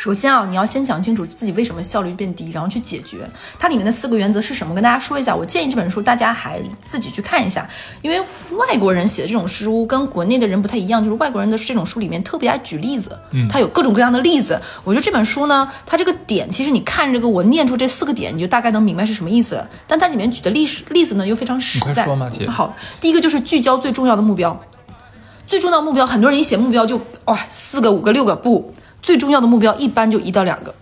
[0.00, 3.18] 首先啊，你要先想清楚自己为什么效率变低，然后去解决。
[3.58, 4.74] 它里面的四个原则是什么？
[4.74, 5.36] 跟大家说一下。
[5.36, 7.68] 我建议这本书大家还自己去看一下，
[8.00, 8.18] 因为
[8.52, 14.58] 外国人写的这种书跟国内的人不太一样，就是外国人的这种书里面特别爱举例子，嗯，他有各种各样的例子。
[14.84, 19.62] 我觉得这本书呢，它这个点其实你看这个我念出这四个点，你就大概能明白是什么意思。
[19.86, 22.06] 但它里面举的例子例子呢又非常实在。
[22.06, 24.58] 说嘛姐好，第一个就是聚焦最重要的目标。
[25.46, 30.74] 最重要目标，很多人一写目标就哇四个、五个、六个，不，最重要的目标一般就一到两个，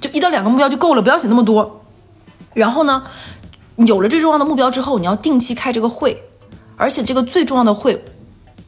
[0.00, 1.84] 就一到两个目标就够了，不要写那么多。
[2.54, 3.04] 然后呢，
[3.76, 6.22] 有了最重要的目标之后，你要定期开这个会，
[6.76, 8.04] 而且这个最重要的会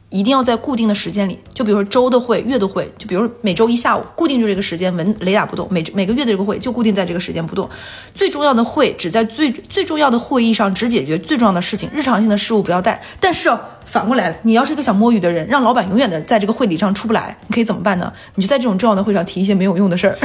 [0.09, 5.67] 一定要在固定的时间里，就比如说周的会、月的会，就比如每周一下午固定就这个时间，纹雷打不动。
[5.71, 7.69] 每每个月的这个会就固定在这个时间不动。
[8.13, 13.01] 最重要的会只在最最重要的会议上只解决最重要的事情，日常性的事务不要带。
[13.21, 13.49] 但是，
[13.91, 18.11] 反过来了，你要是一个想摸鱼的人，让老板永远的在这个会理上出不来，你可以怎么办呢？
[18.35, 20.17] 你就在这种重要的会上提一些没有用的事儿，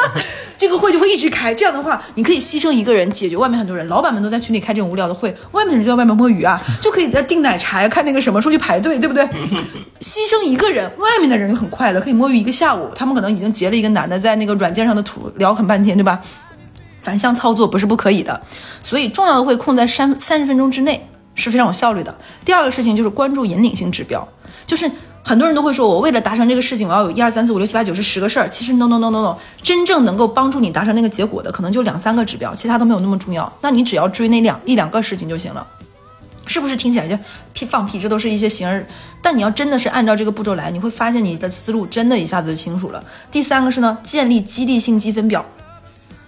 [0.58, 1.54] 这个会就会一直开。
[1.54, 9.24] 这样的话，你可以牺牲一个人解决外面很多人，老板们都在群里开这种无聊的会，外面的人就在外面摸鱼啊，就可以在订奶茶呀、看那个什么，出去排队，对不对？
[10.00, 12.90] 牺牲一个人，外面的人就很快乐，可以摸鱼一个下午。
[12.94, 16.20] 他们可能已经截了一个男的，在那个软件上的图聊很半天，对吧？
[17.00, 18.42] 反向操作不是不可以的，
[18.82, 22.12] 所以重要的会控在三三十分钟之内是非常有效率的。
[22.44, 24.26] 第二个事情就是关注引领性指标，
[24.66, 24.90] 就是
[25.22, 28.48] 很多人都会说，我为了达成这个事情，我要有一二三四五六七八九十十个事儿。
[28.48, 33.52] 其实 no no no no no，真正能够帮助你达成那个结果的，可能就两三个指标，其他都没有那么重要。
[33.60, 35.66] 那你只要追那两一两个事情就行了。
[36.48, 37.18] 是不是听起来就
[37.52, 37.98] 屁放屁？
[37.98, 38.86] 这都是一些形而，
[39.20, 43.02] 但你要真的是按照这个步骤来，你会发现你的思路真的一下子就清楚了。
[43.32, 45.44] 第三个是呢，建立激励性积分表。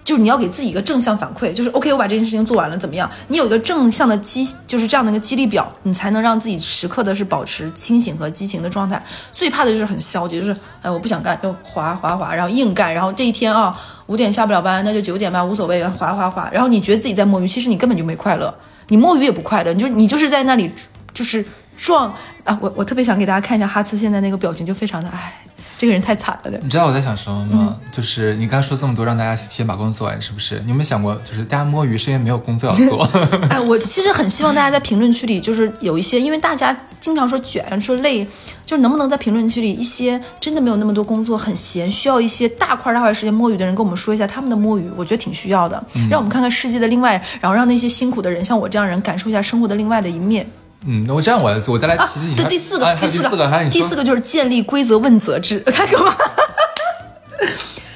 [0.09, 3.07] 就是你要给自己一个正向反馈，就是 OK，我把这件事情做完了，怎么样？
[3.27, 8.99] 你有一个正向的激，就是这样的一个激励表，你才能让自己时刻的是保持清醒和激情的状态。
[9.31, 16.49] 最怕的就是很消极，就是哎，我不想干，就滑滑滑，然后硬干，然后这一天啊，五点下不了班，那就九点吧，无所谓，滑滑滑。
[16.51, 18.51] 然后你觉得自己在摸鱼，其实你根本就没快乐，
[18.87, 20.71] 你摸鱼也不快乐，你就你就是在那里
[21.13, 21.45] 就是
[21.77, 22.11] 撞
[22.45, 22.57] 啊！
[22.59, 25.45] 我我特别想给大家看一下哈茨现在那个表情，就非常的哎，
[25.79, 26.59] 这个人太惨了的。
[26.61, 27.77] 你知道我在想什么吗？
[27.81, 30.59] 嗯就是你刚才说这么多，让大家提前把工作做完，是不是？
[30.63, 33.03] 你有没有想过，就是大家摸鱼是因为没有工作要做？
[33.49, 38.23] 哎，我其实很希望大家在评论区里，就是有一些，因为大家经常说卷、说累，
[38.65, 50.45] 就是能不能在评论区里一些真的没有那么多工作、很闲，需要一些大块大块时间摸鱼的人，跟我们说一下他们的摸鱼，我觉得挺需要的，让我们看看世界的另外，然后让那些辛苦的人，像我这样人，感受一下生活的另外的一面。
[50.85, 56.15] 嗯，那我这样我我再来啊提醒你，这第四个，啊第四个，第四个就是建立规则问责制， 他干嘛？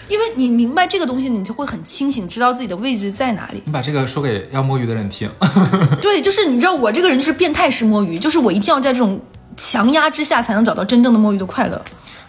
[0.10, 3.63] 因为你明白这个东西，你就会很清醒，知道自己的位置在哪里。
[3.65, 5.32] 你把这个说给要摸鱼的人听。
[6.02, 9.19] 对，就是你知道我这个人就是变态式摸鱼，就是我一定要在这种
[9.58, 11.82] 强压之下才能找到真正的摸鱼的快乐。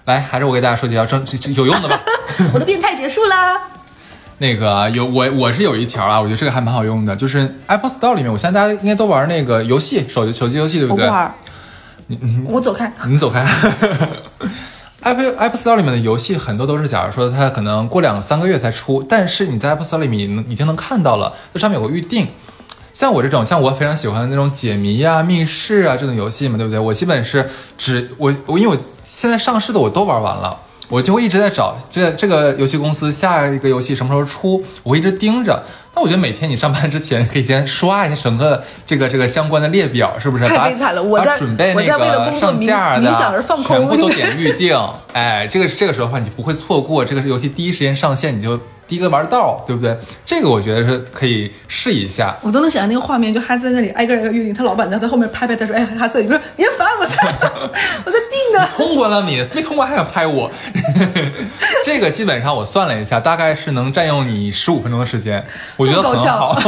[0.07, 1.23] 来，还是我给大家说几条正
[1.55, 2.01] 有用的吧。
[2.55, 3.61] 我的变态结束啦。
[4.39, 11.05] 那个有我我是有一条啊，我觉得这个还蛮好用的，就是 Apple Store 里面，我现在大家应该都玩那个游戏，手手机游戏对不对？
[11.05, 11.35] 我不玩，
[12.09, 12.93] 你我走开。
[13.07, 13.47] 你走开。
[15.03, 22.27] Apple Apple Store 里面的游戏很多都是，假如说它可能过两三个月才出，但是你在 Apple Store 里面已经能看到了，这上面有个预定。
[22.93, 26.79] 像我这种，像我非常喜欢的那种解谜呀、密室啊这种游戏嘛，对不对？
[26.79, 35.63] 我基本是只我我因为我现在上市的我都玩完了，我就会一直在找这这个游戏公司下一个游戏什么时候出，我会一直盯着。
[35.97, 40.45] 那我觉得每天你上班之前可以先刷一下整个这个这个相关的列表，是不是？
[40.49, 44.77] 太悲惨了我在把准备我那在为了工个上架的冥想着放空全部都 点预定。
[45.13, 49.97] 哎，这个这个时候的话，你不会错过这个游戏第一时间上线，你就第一个玩道，对不对？
[50.25, 52.37] 这个我觉得是可以试一下。
[52.43, 57.13] 我都能想象那个画面，就哈斯在那里挨个挨个预定，他老板在他后面拍拍他说：“哎，哈斯，你说别烦我在
[58.05, 58.69] 我在定呢。
[58.77, 60.51] 通关了你，没通关还想拍我？
[61.85, 65.45] 这个基本上我算了一下，大概是能占用你十五分钟的时间，
[65.77, 66.59] 我觉得很好，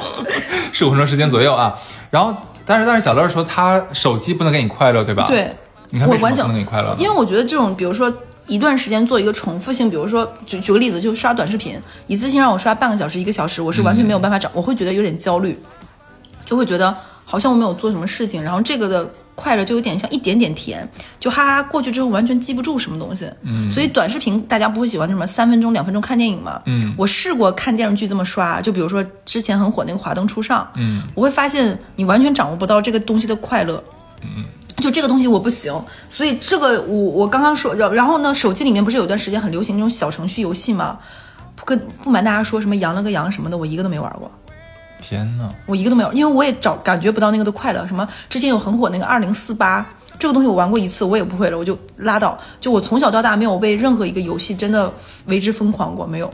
[0.72, 1.78] 十五分钟时间左右啊。
[2.10, 5.52] 然后，但是但是小乐说他手机不能给你快乐，对吧？”对，
[5.90, 6.94] 你看我完整能给你快乐？
[6.98, 8.12] 因为我觉得这种，比如说
[8.50, 15.56] 一段时间做一个重复性，比如说举举个例子，就刷短视频，一次性让我刷半个小时、一个小时，我是完全没有办法找，我会觉得有点焦虑，
[16.44, 20.86] 就会觉得好像我没有做什么事情，然后这个的快乐就有点像一点点甜，
[21.20, 23.30] 就哈哈过去之后完全记不住什么东西。
[23.42, 26.60] 嗯，所以短视频大家不会喜欢什么三分钟、两分钟看电影嘛？
[26.66, 33.82] 嗯，我试过看电视剧这么刷，就比如说之前很火那个《华灯初上》，嗯，我会发现你完全掌握不到这个东西的快乐。
[34.76, 35.72] 就这个东西我不行，
[36.08, 40.98] 所以这个我我刚刚说，然然后呢，手机里面不是有段时间很流行那种小程序游戏吗？
[41.56, 44.30] 不跟不瞒大家说，什么羊了个羊什么的，我一个都没玩过，
[45.00, 45.52] 天哪！
[45.66, 47.86] 我一个都没有，因为我也找感觉不到那个的快乐。
[47.86, 49.84] 什么之前有很火那个二零四八
[50.18, 52.38] 这个东西，我玩过一次，我也不会了，我就拉倒。
[52.60, 54.90] 就我从小到大没有被任何一个游戏真的
[55.26, 56.30] 为之疯狂过，没有。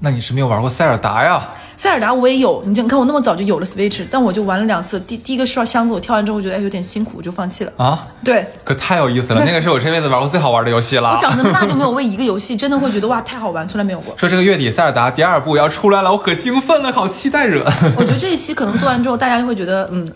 [0.00, 1.42] 那你是没有玩过塞尔达呀？
[1.78, 4.98] 塞尔达我也有，你你看我那么早就有了 Switch，但我就玩了两次。
[5.00, 7.72] 第第一个刷箱子，我跳完之后我觉得哎有点辛苦，我就放弃了。
[7.76, 9.44] 啊，对，可太有意思了！
[9.44, 11.20] 那个是我这辈子玩过最好玩的游戏了我。
[11.20, 14.14] 长这么大就没有为一个游戏真的会觉得哇太好玩，从来没有过。
[14.18, 17.62] 说这个月底塞尔达第二部要出来了，我可兴奋了，好期待着。
[17.96, 20.06] 我觉得这一期可能做完之后，大家就会觉得嗯。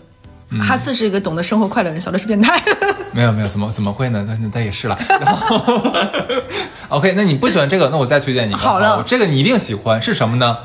[0.59, 2.61] 哈四是一个懂得生活快乐的人，小乐是变态。
[3.13, 4.25] 没有没有，怎么怎么会呢？
[4.27, 4.97] 那那也是了。
[5.07, 5.81] 然后
[6.89, 8.59] ，OK，那你不喜欢这个，那我再推荐你一个。
[8.59, 10.57] 好了这个你一定喜欢，是什么呢？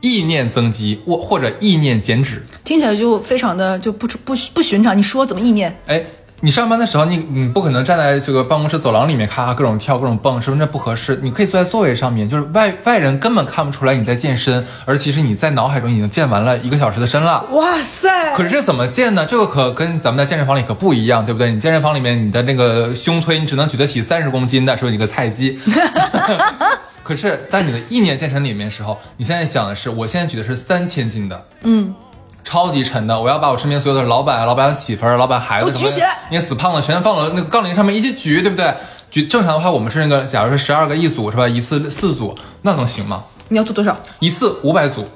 [0.00, 2.44] 意念增肌或或者意念减脂。
[2.62, 4.96] 听起来就非常的就不不不寻常。
[4.96, 5.80] 你说怎么意念？
[5.86, 6.04] 哎，
[6.44, 11.18] 你上班的时候，你你不可能站在这个办公室走廊里面咔咔各种跳各种蹦，是不是那不合适？
[11.22, 17.42] 你可以坐在座位上面，就是外外人根本看不出来你在健身，而其实你在脑海中已经健完了一个小时的身了。
[17.52, 18.34] 哇塞！
[18.36, 19.24] 可是这怎么健呢？
[19.24, 21.50] 这个可跟咱们在健身房里可不一样，对不对？
[21.50, 25.58] 你健身房里面你的那个胸推，你只能举得起三十公斤的，是不是你个菜鸡？
[27.02, 31.94] 可是，在你的意念健身里面的时候，你现在想的是，我现在举的是三千斤的，嗯，
[32.44, 38.72] 超级沉的，我要把我身边所有的老板、老板的媳妇儿、老板孩子都举起来死胖子全放到那个杠铃上面一起举，对不对？
[39.10, 41.48] 举正常的话，我们是那个，假如说十二个一组是吧？
[41.48, 43.24] 一次四组，那能行吗？
[43.48, 43.96] 你要做多少？
[44.18, 45.08] 一次五百组，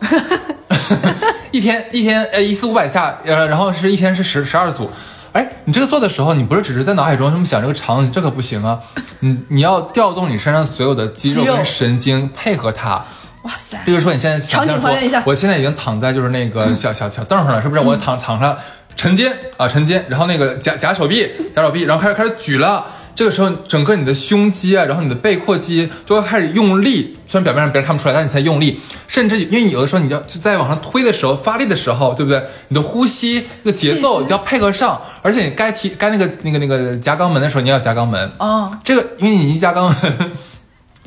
[1.51, 4.91] 一天一天呃一次五百下，呃然后是一天是十十二组。
[5.33, 8.79] 哎，你这个做的时候，你不是只是在脑海中这么想这个场景，这可不行啊！
[9.21, 13.05] 你你要调动你身上所有的肌肉跟神经配合它。
[13.49, 13.79] 哇塞！
[13.87, 17.81] 比如说你现在想场景象还原一下说，我现在已经躺在就是那个小小小凳上了，是不是？
[17.81, 18.57] 我躺躺上
[18.95, 22.85] 沉肩啊沉肩，然后那个夹夹手臂夹手臂，然后开始开始举了。
[23.15, 28.79] 这个时候，整个你的胸肌啊，然后你的背阔肌都要开始用力，虽然表面上别人看不出来，但你在用力。
[29.09, 32.41] 甚至因为你有的时候你要就在往上推的时候发力的时候，对不对？
[32.69, 38.31] 你的呼吸这个节奏你要配合上，而且你该提该那个那个那个夹肛门的时候，你要夹肛门。
[38.39, 40.31] 哦，这个因为你一夹肛门，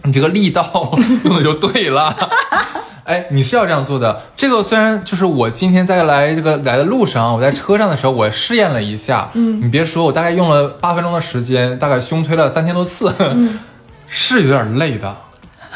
[0.04, 2.16] 你这个力道 用的就对了。
[3.04, 4.22] 哎，你是要这样做的。
[4.38, 9.30] 这个虽然就是我今天在来这个来的路上，我在车上的时候，我试验了一下。
[9.34, 13.14] 嗯，你别说，我大概用了八分钟的时间，大概胸推了三千多次，
[14.08, 15.18] 是有点累的，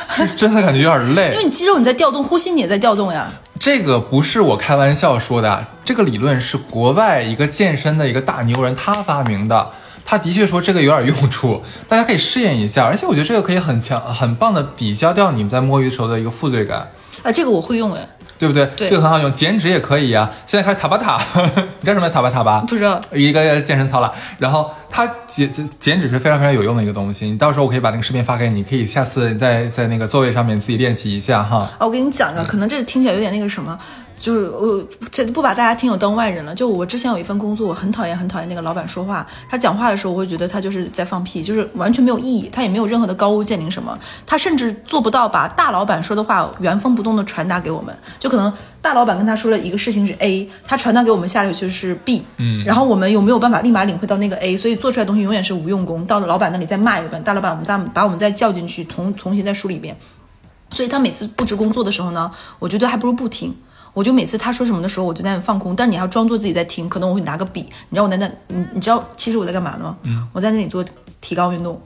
[0.10, 1.38] 是真的感觉有点累因。
[1.40, 3.28] 为你肌肉你在调动，呼吸你也在调动呀。
[3.60, 9.70] 这个不是我开玩笑说的，啊这个理论是国外一个健身的一个大牛人他发明的。
[10.06, 12.86] 他的确说这个有点用处， 大家可以试验一下。
[12.86, 16.92] 而且我觉得这个可以很强、很棒的抵消掉你们在摸鱼时候的一个负罪感，
[17.24, 18.08] 啊，这个我会用哎，
[18.38, 18.66] 对不对？
[18.78, 21.18] 对这个很好用，减脂也可以呀、现在开始塔巴塔，
[21.82, 22.64] 你知道什么叫塔巴塔吧？
[22.68, 23.02] 不知道。
[23.14, 27.26] 一个健身操了，然后它减减减脂是非常非常有用的一个东西。
[27.26, 31.58] 你到时候我可以把那个视频发给你，可以下次在在那个座位上面自己练习一下哈。
[31.80, 33.78] 啊，我跟你讲一个，可能这个听起来有点那个什么，
[34.26, 36.56] 就是我这不把大家听友当外人了。
[36.56, 43.96] 就我之前有一份工作，我很讨厌很讨厌那个老板说话，他讲话的时候，我会觉得他就是在放屁，就是完全没有意义，他也没有任何的高屋建瓴什么，
[44.26, 48.52] 他甚至做不到把大老板说的话原封不动的传达给我们，就可能
[48.82, 59.96] 大老板跟他说了一个事情是 A，他传达给我们下来去是 B，嗯，然后我们有没有办法立马领会到那个 A，所以做出来的东西永远是无用功，到了老板那里再骂一遍，大老板我们再把我们再叫进去重重新再梳理一遍。
[60.72, 63.56] 所以他每次布置工作的时候呢，我觉得还不如不听。
[63.96, 65.76] 我就每次他说什么的时候，我就在那放空。
[65.76, 69.98] 但你还要装作自己在听，可能我会拿个笔，你知道我在那，你你知道其实我在干嘛呢吗？
[70.04, 70.86] 嗯，我在那里做
[71.20, 71.82] 提肛运动。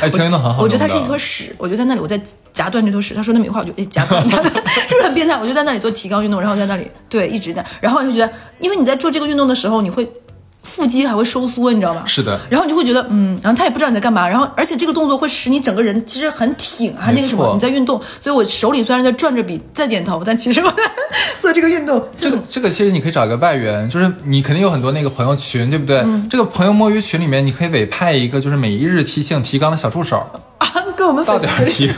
[0.00, 0.62] 哎， 提肛运动很好。
[0.62, 2.20] 我觉得它是一坨屎，我就在那里，我在
[2.52, 3.14] 夹断这坨屎。
[3.14, 5.34] 他说那没话，我就夹断， 是不是很变态？
[5.40, 8.30] 我就在那里做提肛运动，然后在那里对一直在，然后我就觉得，
[8.60, 10.06] 因为你在做这个运动的时候，你会。
[10.74, 12.02] 腹肌还会收缩，你知道吗？
[12.06, 12.40] 是的。
[12.48, 18.00] 然后你就会觉得，嗯，然后他也不知道你在干嘛，然后而且这个动作会使你整个人其实很挺，还那个什么，你在运动。
[18.18, 20.82] 所以我手里虽然在转着笔在点头，但其实我在
[21.40, 22.02] 做这个运动。
[22.16, 26.04] 这个这个其实你可以找一个外援，就是你肯定有很多那个朋友群，对不对？
[26.30, 30.24] 这个朋友摸鱼群里面，你可以委派一个就是每一日提醒提纲的小助手。
[30.92, 31.90] 跟我们到点 提，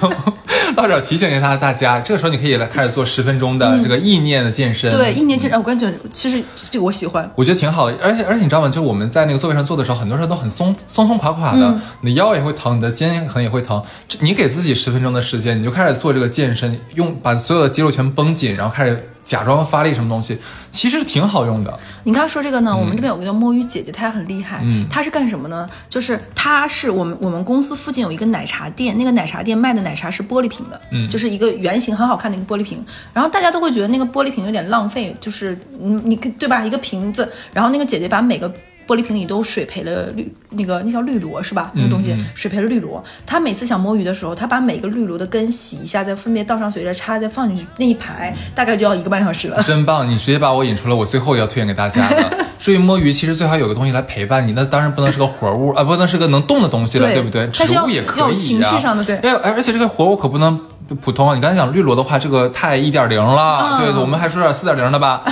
[0.74, 2.01] 到点提醒一下大家。
[2.01, 4.90] 这个时候你可以来开始做十分钟的这个意念的健身。
[4.90, 7.97] 对，意念健身，我感觉其实这个我喜欢，我觉得挺好的。
[8.03, 8.68] 而且而且你知道吗？
[8.68, 13.82] 就我们在那个座位上坐的时候，很多人都很松松松垮垮的，你的腰也会疼，你的肩可能也会疼。
[14.20, 19.11] 你给自己十分钟的时间，你就开始做这个健身，用把所有的肌肉全绷紧，然后开始。
[19.35, 20.39] 假装发力什么东西，
[20.70, 21.76] 其实挺好用的。
[22.05, 24.61] 你刚刚说这个呢，我们这边有个叫摸鱼姐姐，她也很厉害。
[24.62, 25.68] 嗯，她是干什么呢？
[25.89, 32.85] 就是她是我们我们公司附近有一个奶茶店，那个奶茶店卖的奶茶是玻璃瓶的，嗯，就是一个圆形很好看的一个玻璃瓶。
[33.12, 36.64] 然后大家都会觉得那个玻璃瓶有点浪费，就是你你对吧？
[36.64, 38.49] 一个瓶子，然后那个姐姐把每个。
[38.87, 41.70] 玻璃瓶里都水培了绿，那个那叫绿萝是吧？
[41.74, 43.03] 那个东西水培了绿萝。
[43.26, 49.62] 他每次想摸鱼的时候，他把每个绿萝的根洗一下，再分别倒上水，再插，再放进去，那一排大概就要一个半小时了。
[49.64, 50.09] 真棒！
[50.09, 52.47] 你直接把我引出了我最后要推荐给大家的。
[52.59, 57.47] 至于摸鱼，其实最好有个东西来陪伴你，那当然不能是个活物啊，不能是个能动的东西了，对不对？
[57.49, 58.37] 植物也可以啊。
[58.37, 59.16] 情绪上的对。
[59.16, 60.61] 哎，而且这个活物可不能。
[60.97, 63.78] 普通，你刚才讲绿萝的话，这个太一点零了。
[63.80, 65.22] 对，我们还说点四点零的吧。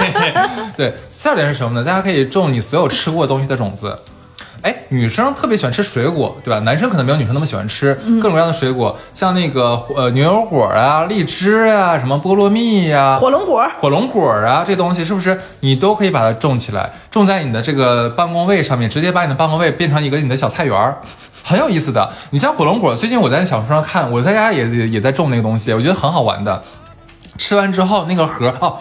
[0.76, 1.84] 对，四点零是什么呢？
[1.84, 3.98] 大家可以种你所有吃过东西的种子。
[4.64, 6.58] 哎，女生特别喜欢吃水果，对吧？
[6.60, 20.96] 男生可能没有女生那么喜欢吃各种各样的水果，像那个呃牛油果啊、荔枝啊、什么菠萝蜜呀、火龙果、火龙果啊，这东西是不是你都可以把它种起来，种在你的这个办公位上面，直接把你的办公位变成一个你的小菜园儿，
[21.42, 22.10] 很有意思的。
[22.30, 26.62] 你像火龙果，最近我在小说上看，我在家也也也在种那个东西，我觉得很好玩的。
[27.36, 28.78] 吃完之后那个核哦。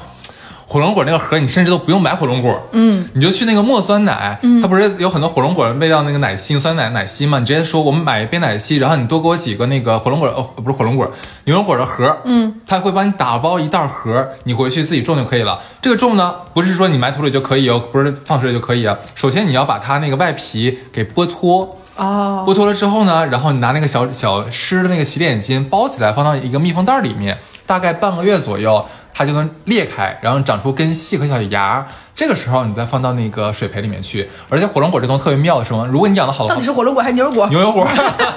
[0.74, 7.38] 火龙果那个盒，你甚至都不用买火龙果，嗯，你就去那个墨酸奶，嗯，它不是有很多火龙果的味道那个奶昔酸奶奶昔嘛？
[7.38, 11.08] 你直接说我们买一杯奶昔，然后你多给我几个那个火龙果哦，不是火龙果，
[11.44, 15.60] 牛油果的盒，嗯，他会帮你打包一袋盒，你回去自己种就可以了。
[15.80, 18.98] 这个种呢，不是说你埋土里就可以哦，不是放水里就可以啊。
[19.14, 28.84] 首先你要把它那个外皮给剥脱，哦，剥脱了之后呢，然后你拿那个小小湿的那个洗脸巾包起来，放到一个密封袋里面，大概半个月左右。
[29.14, 31.88] 它就能裂开，然后长出根系和小芽。
[32.16, 34.30] 这个时候你再放到那个水培里面去。
[34.50, 35.86] 而且火龙果这东西特别妙的是什么？
[35.88, 37.48] 如果你养的好的话，到底是火龙果还是牛油果？
[37.50, 37.88] 牛油果，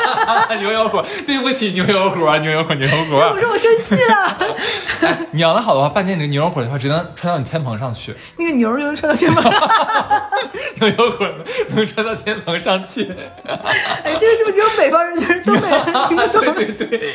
[0.61, 1.05] 牛油果。
[1.27, 3.19] 对不起，牛油果，牛油果，牛油果。
[3.35, 5.17] 我说我生气了。
[5.33, 8.15] 你养的好的话，半年你的牛油果的话，只能穿到你天棚上去。
[8.39, 9.45] 那个牛就能穿到天棚。
[10.81, 11.29] 牛油果
[11.71, 13.03] 能穿到天棚上去。
[13.47, 16.41] 哎，这个是不是只有北方人就是东北人听得懂？
[16.55, 17.15] 对对对。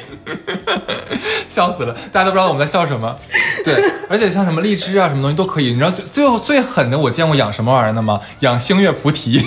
[1.47, 3.15] 笑死了，大家都不知道我们在笑什么。
[3.63, 3.75] 对，
[4.09, 5.71] 而且像什么荔枝啊，什么东西都可以。
[5.71, 8.19] 你知道最最后最狠的，我见过养什么玩意儿的吗？
[8.39, 9.39] 养星月菩提，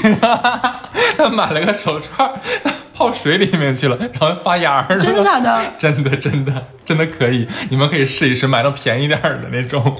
[1.19, 2.33] 他买了个手串，
[2.95, 4.99] 泡水里面去了，然后发芽了。
[4.99, 5.61] 真的假的？
[5.77, 9.97] 真的真的真的可以，你们可以试一试，买到便宜点的那种。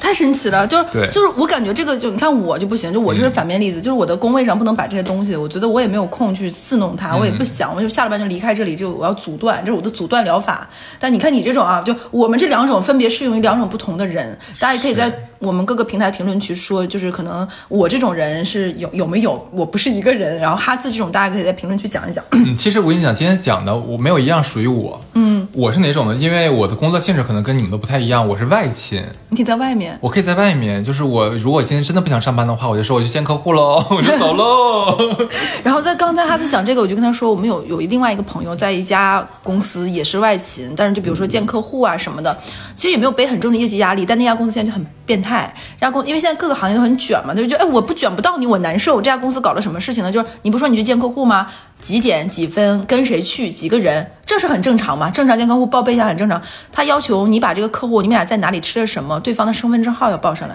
[0.00, 10.68] 太神奇了，就是就是我感觉这个就你看我就不行，就我这是反面例子，就是我的工位上不能摆这些东西，我觉得我也没有空去伺弄它，我也不想，我就下了班就离开这里，就我要阻断，这是我的阻断疗法。
[10.98, 15.08] 但你看你这种啊，就我们这两种分别适用于两种不同的人，大家也可以在
[15.38, 22.24] 我们各个平台评论区说，就是可能我这种人是有有没有，我不是一个人，然后哈字这种大家可以在评论区讲一讲。
[22.32, 26.16] 嗯，其实我跟你讲，今天讲的我没有一样属于我，嗯，我是哪种呢？
[26.16, 30.56] 因为我的工作性质可能跟你们都不太一样，我是外勤，你可以在外面，我可以在外。
[30.56, 34.96] 面就是我，如果今天真的不想上班的话，我就说我去见客户喽，我就 走喽。
[35.62, 42.34] 然后在刚才哈斯讲这个，我就跟他说，我们有有另外一个朋友在一家公司也是外勤，但是就比如说见客户啊什么的，
[42.76, 44.06] 其实也没有背很重的业绩压力。
[44.06, 48.98] 但那家公司现在就很变态，这家公因为现在各个行业都很卷嘛，就觉得哎我不卷不到你我难受。
[48.98, 50.12] 这家公司搞了什么事情呢？
[50.12, 51.48] 就是你不说你去见客户吗？
[51.80, 56.40] 几点几分跟谁去几个人，这是很正常嘛，正常见客户报备一下很正常。
[56.70, 60.54] 他要求你把这个客户你们俩在哪里吃了什么，对方的身份证号要报上来。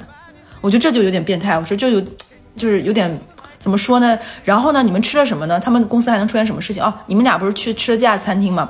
[0.62, 2.02] 我觉得这就有点变态，我说这有
[2.56, 3.20] 就是有点
[3.60, 4.18] 怎么说呢？
[4.44, 5.60] 然后呢，你们吃了什么呢？
[5.60, 6.84] 他们公司还能出现什么事情？
[6.84, 8.70] 哦，你们俩不是去吃了这家餐厅吗？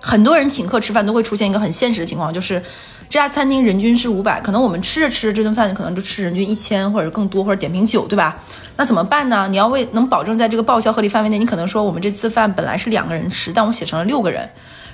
[0.00, 2.62] 很多人请客吃饭都会出现一个很现实的情况，就是
[3.08, 8.36] 这家餐厅人均是五百，可能我们吃着吃着这顿饭可能就吃人均一千或者更多，或者点瓶酒，对吧？
[8.76, 9.46] 那怎么办呢？
[9.48, 14.48] 你要为能保证在这个报销合理范围内，你可能说我们这次饭本来是两个人吃，但我写成了六个人。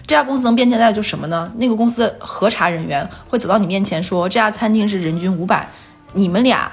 [0.07, 1.53] 这家公司能变天在就什么呢？
[1.57, 5.68] 那个公司的核查人员会走到你面前说，这家餐厅是人均五百，
[6.12, 6.70] 你们俩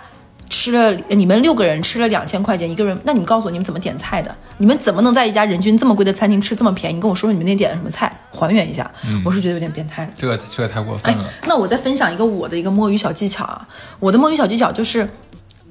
[0.50, 4.36] 吃了，你们六个人吃了两千块钱一个人，那你们告诉我你们怎么点菜的？
[4.58, 6.95] 你们怎么能在一家人均这么贵的餐厅吃这么便宜？
[6.95, 8.89] 你跟我说说你们那点的什么菜，还原一下。
[9.24, 10.12] 我是觉得有点变态了。
[10.18, 11.26] 这个这个太过分了。
[11.45, 13.68] 那我再分享一个我的一个摸鱼小技巧啊，
[14.00, 15.08] 我的摸鱼小技巧就是，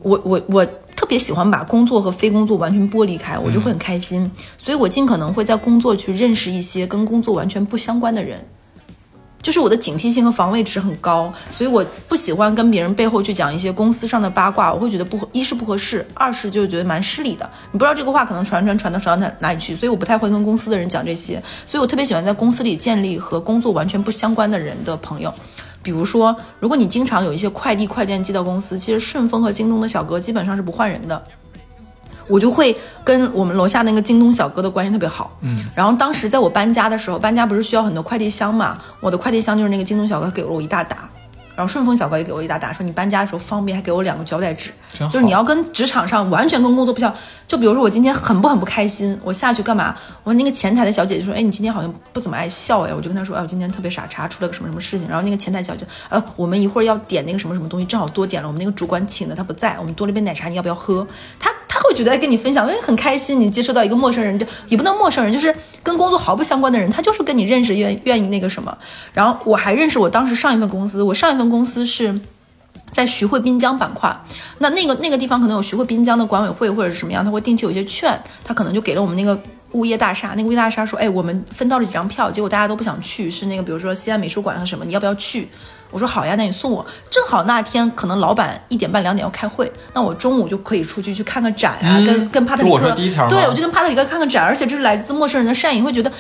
[0.01, 0.65] 我我我
[0.95, 8.47] 特别喜欢把工作和非工作完全剥离开，我就会很开心，所以我尽可能会在工作去认识一些跟工作完全不相关的人。
[9.43, 17.49] 就是我的警惕性和防卫值很高，所以我不喜欢跟别人背后去讲一些公司上的八卦，我会觉得不合，一是不合适，二是就觉得蛮失礼的。
[17.73, 21.43] 你不知道这个话可能传传传到传到哪哪里去，所以我不太会跟公司的人讲这些。
[21.65, 25.33] 所以我特别喜欢在公司里建立和工作完全不相关的人的朋友。
[25.81, 31.23] 比如说，如果你经常有一些快递快件寄到公司，其实顺丰和京东的小哥基本上是不换人的。
[32.29, 40.97] 我就会跟我们楼下那个京东小哥的关系特别好，嗯，然后当时在我搬家的时候，搬家不是需要很多快递箱嘛，我的快递箱就是那个京东小哥给了我一大沓，
[41.57, 44.71] 然后顺丰小哥也给我一大沓，说你搬家的时候方便，还给我两个胶带纸，
[45.11, 47.13] 就是你要跟职场上完全跟工作不像，
[47.47, 49.95] 就比如说我今天很不很不开心，我下去干嘛？
[50.23, 61.07] 我那个前台的小姐姐说，哎，你今天好像不怎么爱笑哎，我就跟她说，哎，我今天特别傻叉，出了个什么什么事情，然后那个前台小姐，呃，我们一会儿要点那个什么什么东西，正好多点了，我们那个主管请的他不在，我们多了一杯奶茶，你要不要喝？
[61.41, 61.51] 他。
[61.79, 63.39] 他会觉得跟你分享，因为很开心。
[63.39, 68.77] 你接触到一个陌生人，就也不能陌生人，就是跟工作毫不相关的人，他就是跟你认识，愿愿意那个什么。
[69.13, 72.19] 然后我还认识我当时上一份公司，我上一份公司是
[72.91, 74.25] 在徐汇滨江板块，
[74.59, 79.41] 那那个那个地方可能有徐汇滨江的管委会或者是什么样，他会定期有一些券，他可能就给了我们那个
[79.73, 85.49] 物业大厦，那个物业大厦说，哎，我们分到了几张票，结果大家都不想去，是那个比如说西安美术馆和什么，你要不要去？
[85.91, 86.85] 我说好呀，那你送我。
[87.11, 92.95] 正好那天可能老板一点半两点要开会，那我中午就可以出去去看个展啊，跟跟帕特里克，
[93.29, 96.11] 对我就跟帕特里克看个展，而且这是来自陌生人的善意，会觉得。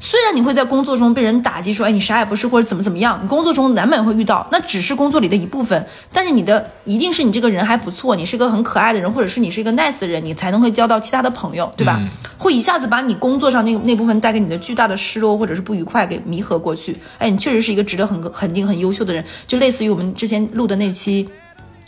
[0.00, 5.86] 虽然你会在工作中被人打击，说哎你啥也不是或者怎么怎么样，你工作中难免会遇到，那只是工作里的一部分。
[6.12, 12.00] 但是你的一定是你这个人还不错，你是个很可爱的人，或者是你是一个 nice 的人，你才能会交到其他的朋友，对吧？
[12.38, 16.96] 会一下子把你工作上那那部分带给你的巨大的失落或者是不愉快给弥合过去。
[17.18, 21.28] 哎，你确实是一个值得很肯定、很优秀的人，就类似于我们之前录的那期，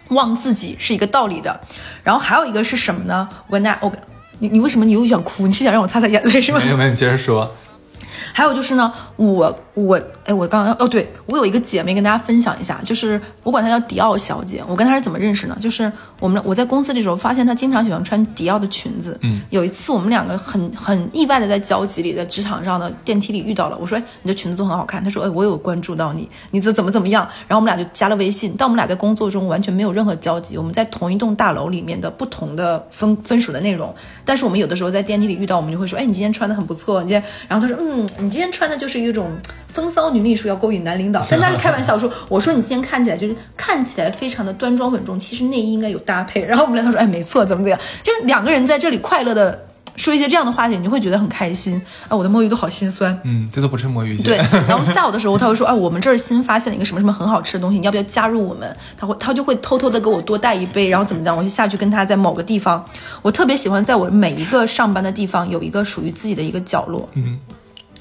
[0.08, 1.60] 忘自己是一个道理的。
[2.02, 3.28] 然后还有一个是什么呢？
[3.46, 3.92] 我跟大家，我
[4.40, 5.46] 你你为什么你又想哭？
[5.46, 6.58] 你是想让我擦擦眼泪是吗？
[6.58, 7.54] 没有没有，你接着说。
[8.32, 14.62] 还有就是呢，我我哎，我刚刚哦，对我有一个姐妹跟大家分享一下，就是我管她叫迪奥小姐。
[14.66, 15.56] 我跟她是怎么认识呢？
[15.60, 19.18] 就是我们我在公司的时候发现她经常喜欢穿迪奥的裙子。
[19.22, 23.76] 嗯，有一次我们两个很很意外的在交集里，在职场上的电梯里遇到了。
[23.80, 25.02] 我说，哎，你的裙子都很好看。
[25.02, 27.26] 她说，哎，我有关注到你，你这怎么怎么样？
[27.48, 28.54] 然后我们俩就加了微信。
[28.58, 30.58] 但我们俩在工作中完全没有任何交集。
[30.58, 37.02] 我们在同一栋大楼里面的不同的分分属的内容，但是我们有的时候在电梯里遇到，我们就会说，哎，你今天穿的很不错。
[37.02, 38.08] 你今天，然后她说，嗯。
[38.18, 39.30] 你今天穿的就是一种
[39.72, 46.44] 风骚女秘书要勾引男领导，但他是开玩笑说， 我说你今天看起来就是看起来非常的端庄稳重，其实内衣应该有搭配。
[46.44, 49.66] 然后我们俩他说，哎，没错，怎么怎么样，就是两个人在这里快乐的
[49.96, 51.80] 说一些这样的话题，你就会觉得很开心。
[52.08, 53.18] 啊，我的摸鱼都好心酸。
[53.24, 54.16] 嗯，这都不是摸鱼。
[54.22, 58.76] 对，然后下午的时候他会说，啊，我们这儿新发现了一个什么什么很好吃的东西，你要不要加入我们？
[58.96, 62.84] 他会他就会偷偷的给我多带一杯，然后怎么样，我就下去跟他在某个地方。
[63.22, 67.08] 我特别喜欢在我每一个上班的地方有一个属于自己的一个角落。
[67.14, 67.38] 嗯。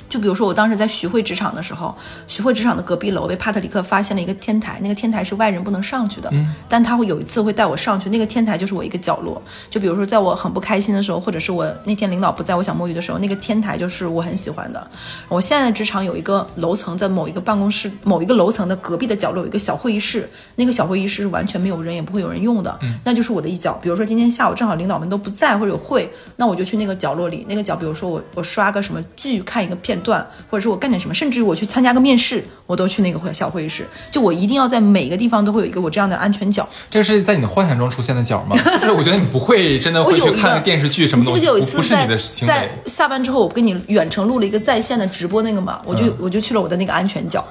[0.09, 1.95] 就比如说，我当时在徐汇职场的时候，
[2.27, 6.27] 徐汇职场的隔壁楼被帕特里克发现了一个天台，那个天台是外人不能上去的。
[6.33, 9.41] 嗯，但他会有一次会带我上去，那个天台就是我一个角落。
[9.69, 14.89] 就比如说，在我很不开心的时候，或者是我那天领导不在我想摸鱼的时候，那个天台就是我很喜欢的。
[15.27, 22.75] 我现在的职场有一个楼层，在某一个办公室某一个楼层的隔壁的角落有一个小会议室，那个小会议室是完全没有人，也不会有人用的。
[22.81, 23.79] 嗯，那就是我的一角。
[23.81, 30.79] 比如说今天下午正好领导们都不在或者有会，那我就去那个角落里，那个角，比如说我我刷个什么剧，看一个片段，或者是我。
[30.79, 33.85] 干点什么，甚至于我去参加个面试，我都去那个会小会议室。
[34.09, 36.65] 就我一定要在每个地方都会有一个我这样的安全角。
[36.89, 38.55] 这是在你的幻想中出现的角吗？
[38.79, 41.41] 就是我觉得你不会真的会去看电视剧什么东西。
[41.41, 42.07] 记不记得有一次在
[42.47, 45.81] 在下班之后，我跟你远程录了一个在线的直播那个嘛？
[45.83, 47.45] 我就我就去了我的那个安全角。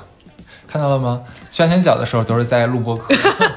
[0.66, 1.20] 看到了吗？
[1.50, 3.14] 去安全角的时候都是在录播课。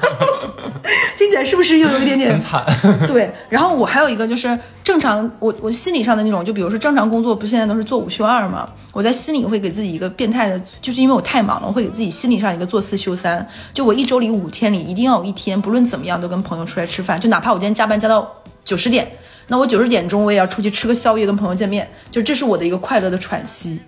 [1.16, 2.64] 听起来，是不是又有一点点惨。
[3.06, 8.68] 对，然后我还有一个就是正常，我我心理上的那种，就比如说正常工作，不现在都是做五休二嘛？
[8.92, 18.30] 我在心里会给自己一个变态的，就是因为我太忙了，我会给自己心理上一个做四休三，就我一周里五天里一定要有一天，不论怎么样都跟朋友出来吃饭，就哪怕我今天加班加到
[18.64, 19.10] 九十点，
[19.46, 23.80] 那我九十点钟我也要出去吃个宵夜，跟朋友见面，就这是我的一个快乐的喘息。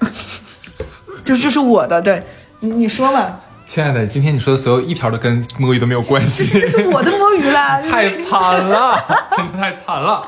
[1.24, 2.22] 就这是我的，对
[2.60, 3.40] 你你说吧，
[3.74, 9.02] 亲爱的，今天你说的所有一条都跟摸鱼都没有关系，这是我的摸鱼啦， 太惨了，
[9.34, 10.22] 真 的太惨了。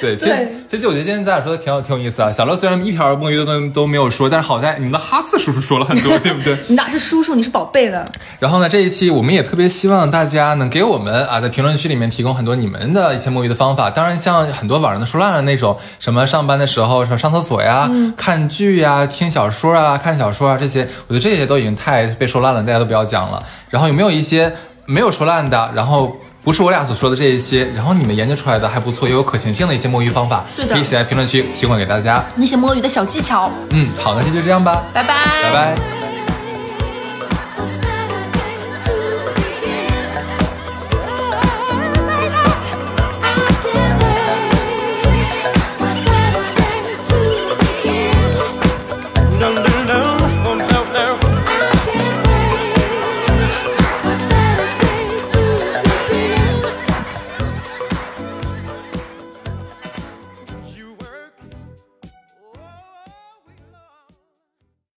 [0.00, 2.32] 对，其实对其实我觉得今天咱俩说的挺有挺有意思啊。
[2.32, 6.58] 小乐虽然一条摸鱼的东西都没有说，但是好在你们的哈斯叔叔说了很多，对不对？
[6.66, 8.04] 你哪是叔叔，你是宝贝了。
[8.40, 13.88] 然后呢，这一期我们也特别希望大家能给我们啊，在评论区里面提供很多你们的一些摸鱼的方法。
[13.88, 23.40] 当然，像很多网上的说烂了那种，什么上班的时候什么上厕所呀、看剧呀、听小说啊、看小说啊这些，我觉得这些都已经太被说烂了，大家都不要讲了。
[23.70, 24.52] 然后有没有一些
[24.86, 32.24] 没有说烂的，然后不是我俩所说的这一些，然后你们研究出来的还不错，又有可行性的一些摸鱼方法，对的可以写在评论区提供给大家。
[32.34, 35.97] 那些摸鱼的小技巧，嗯，好，那这就这样吧，拜拜，拜拜。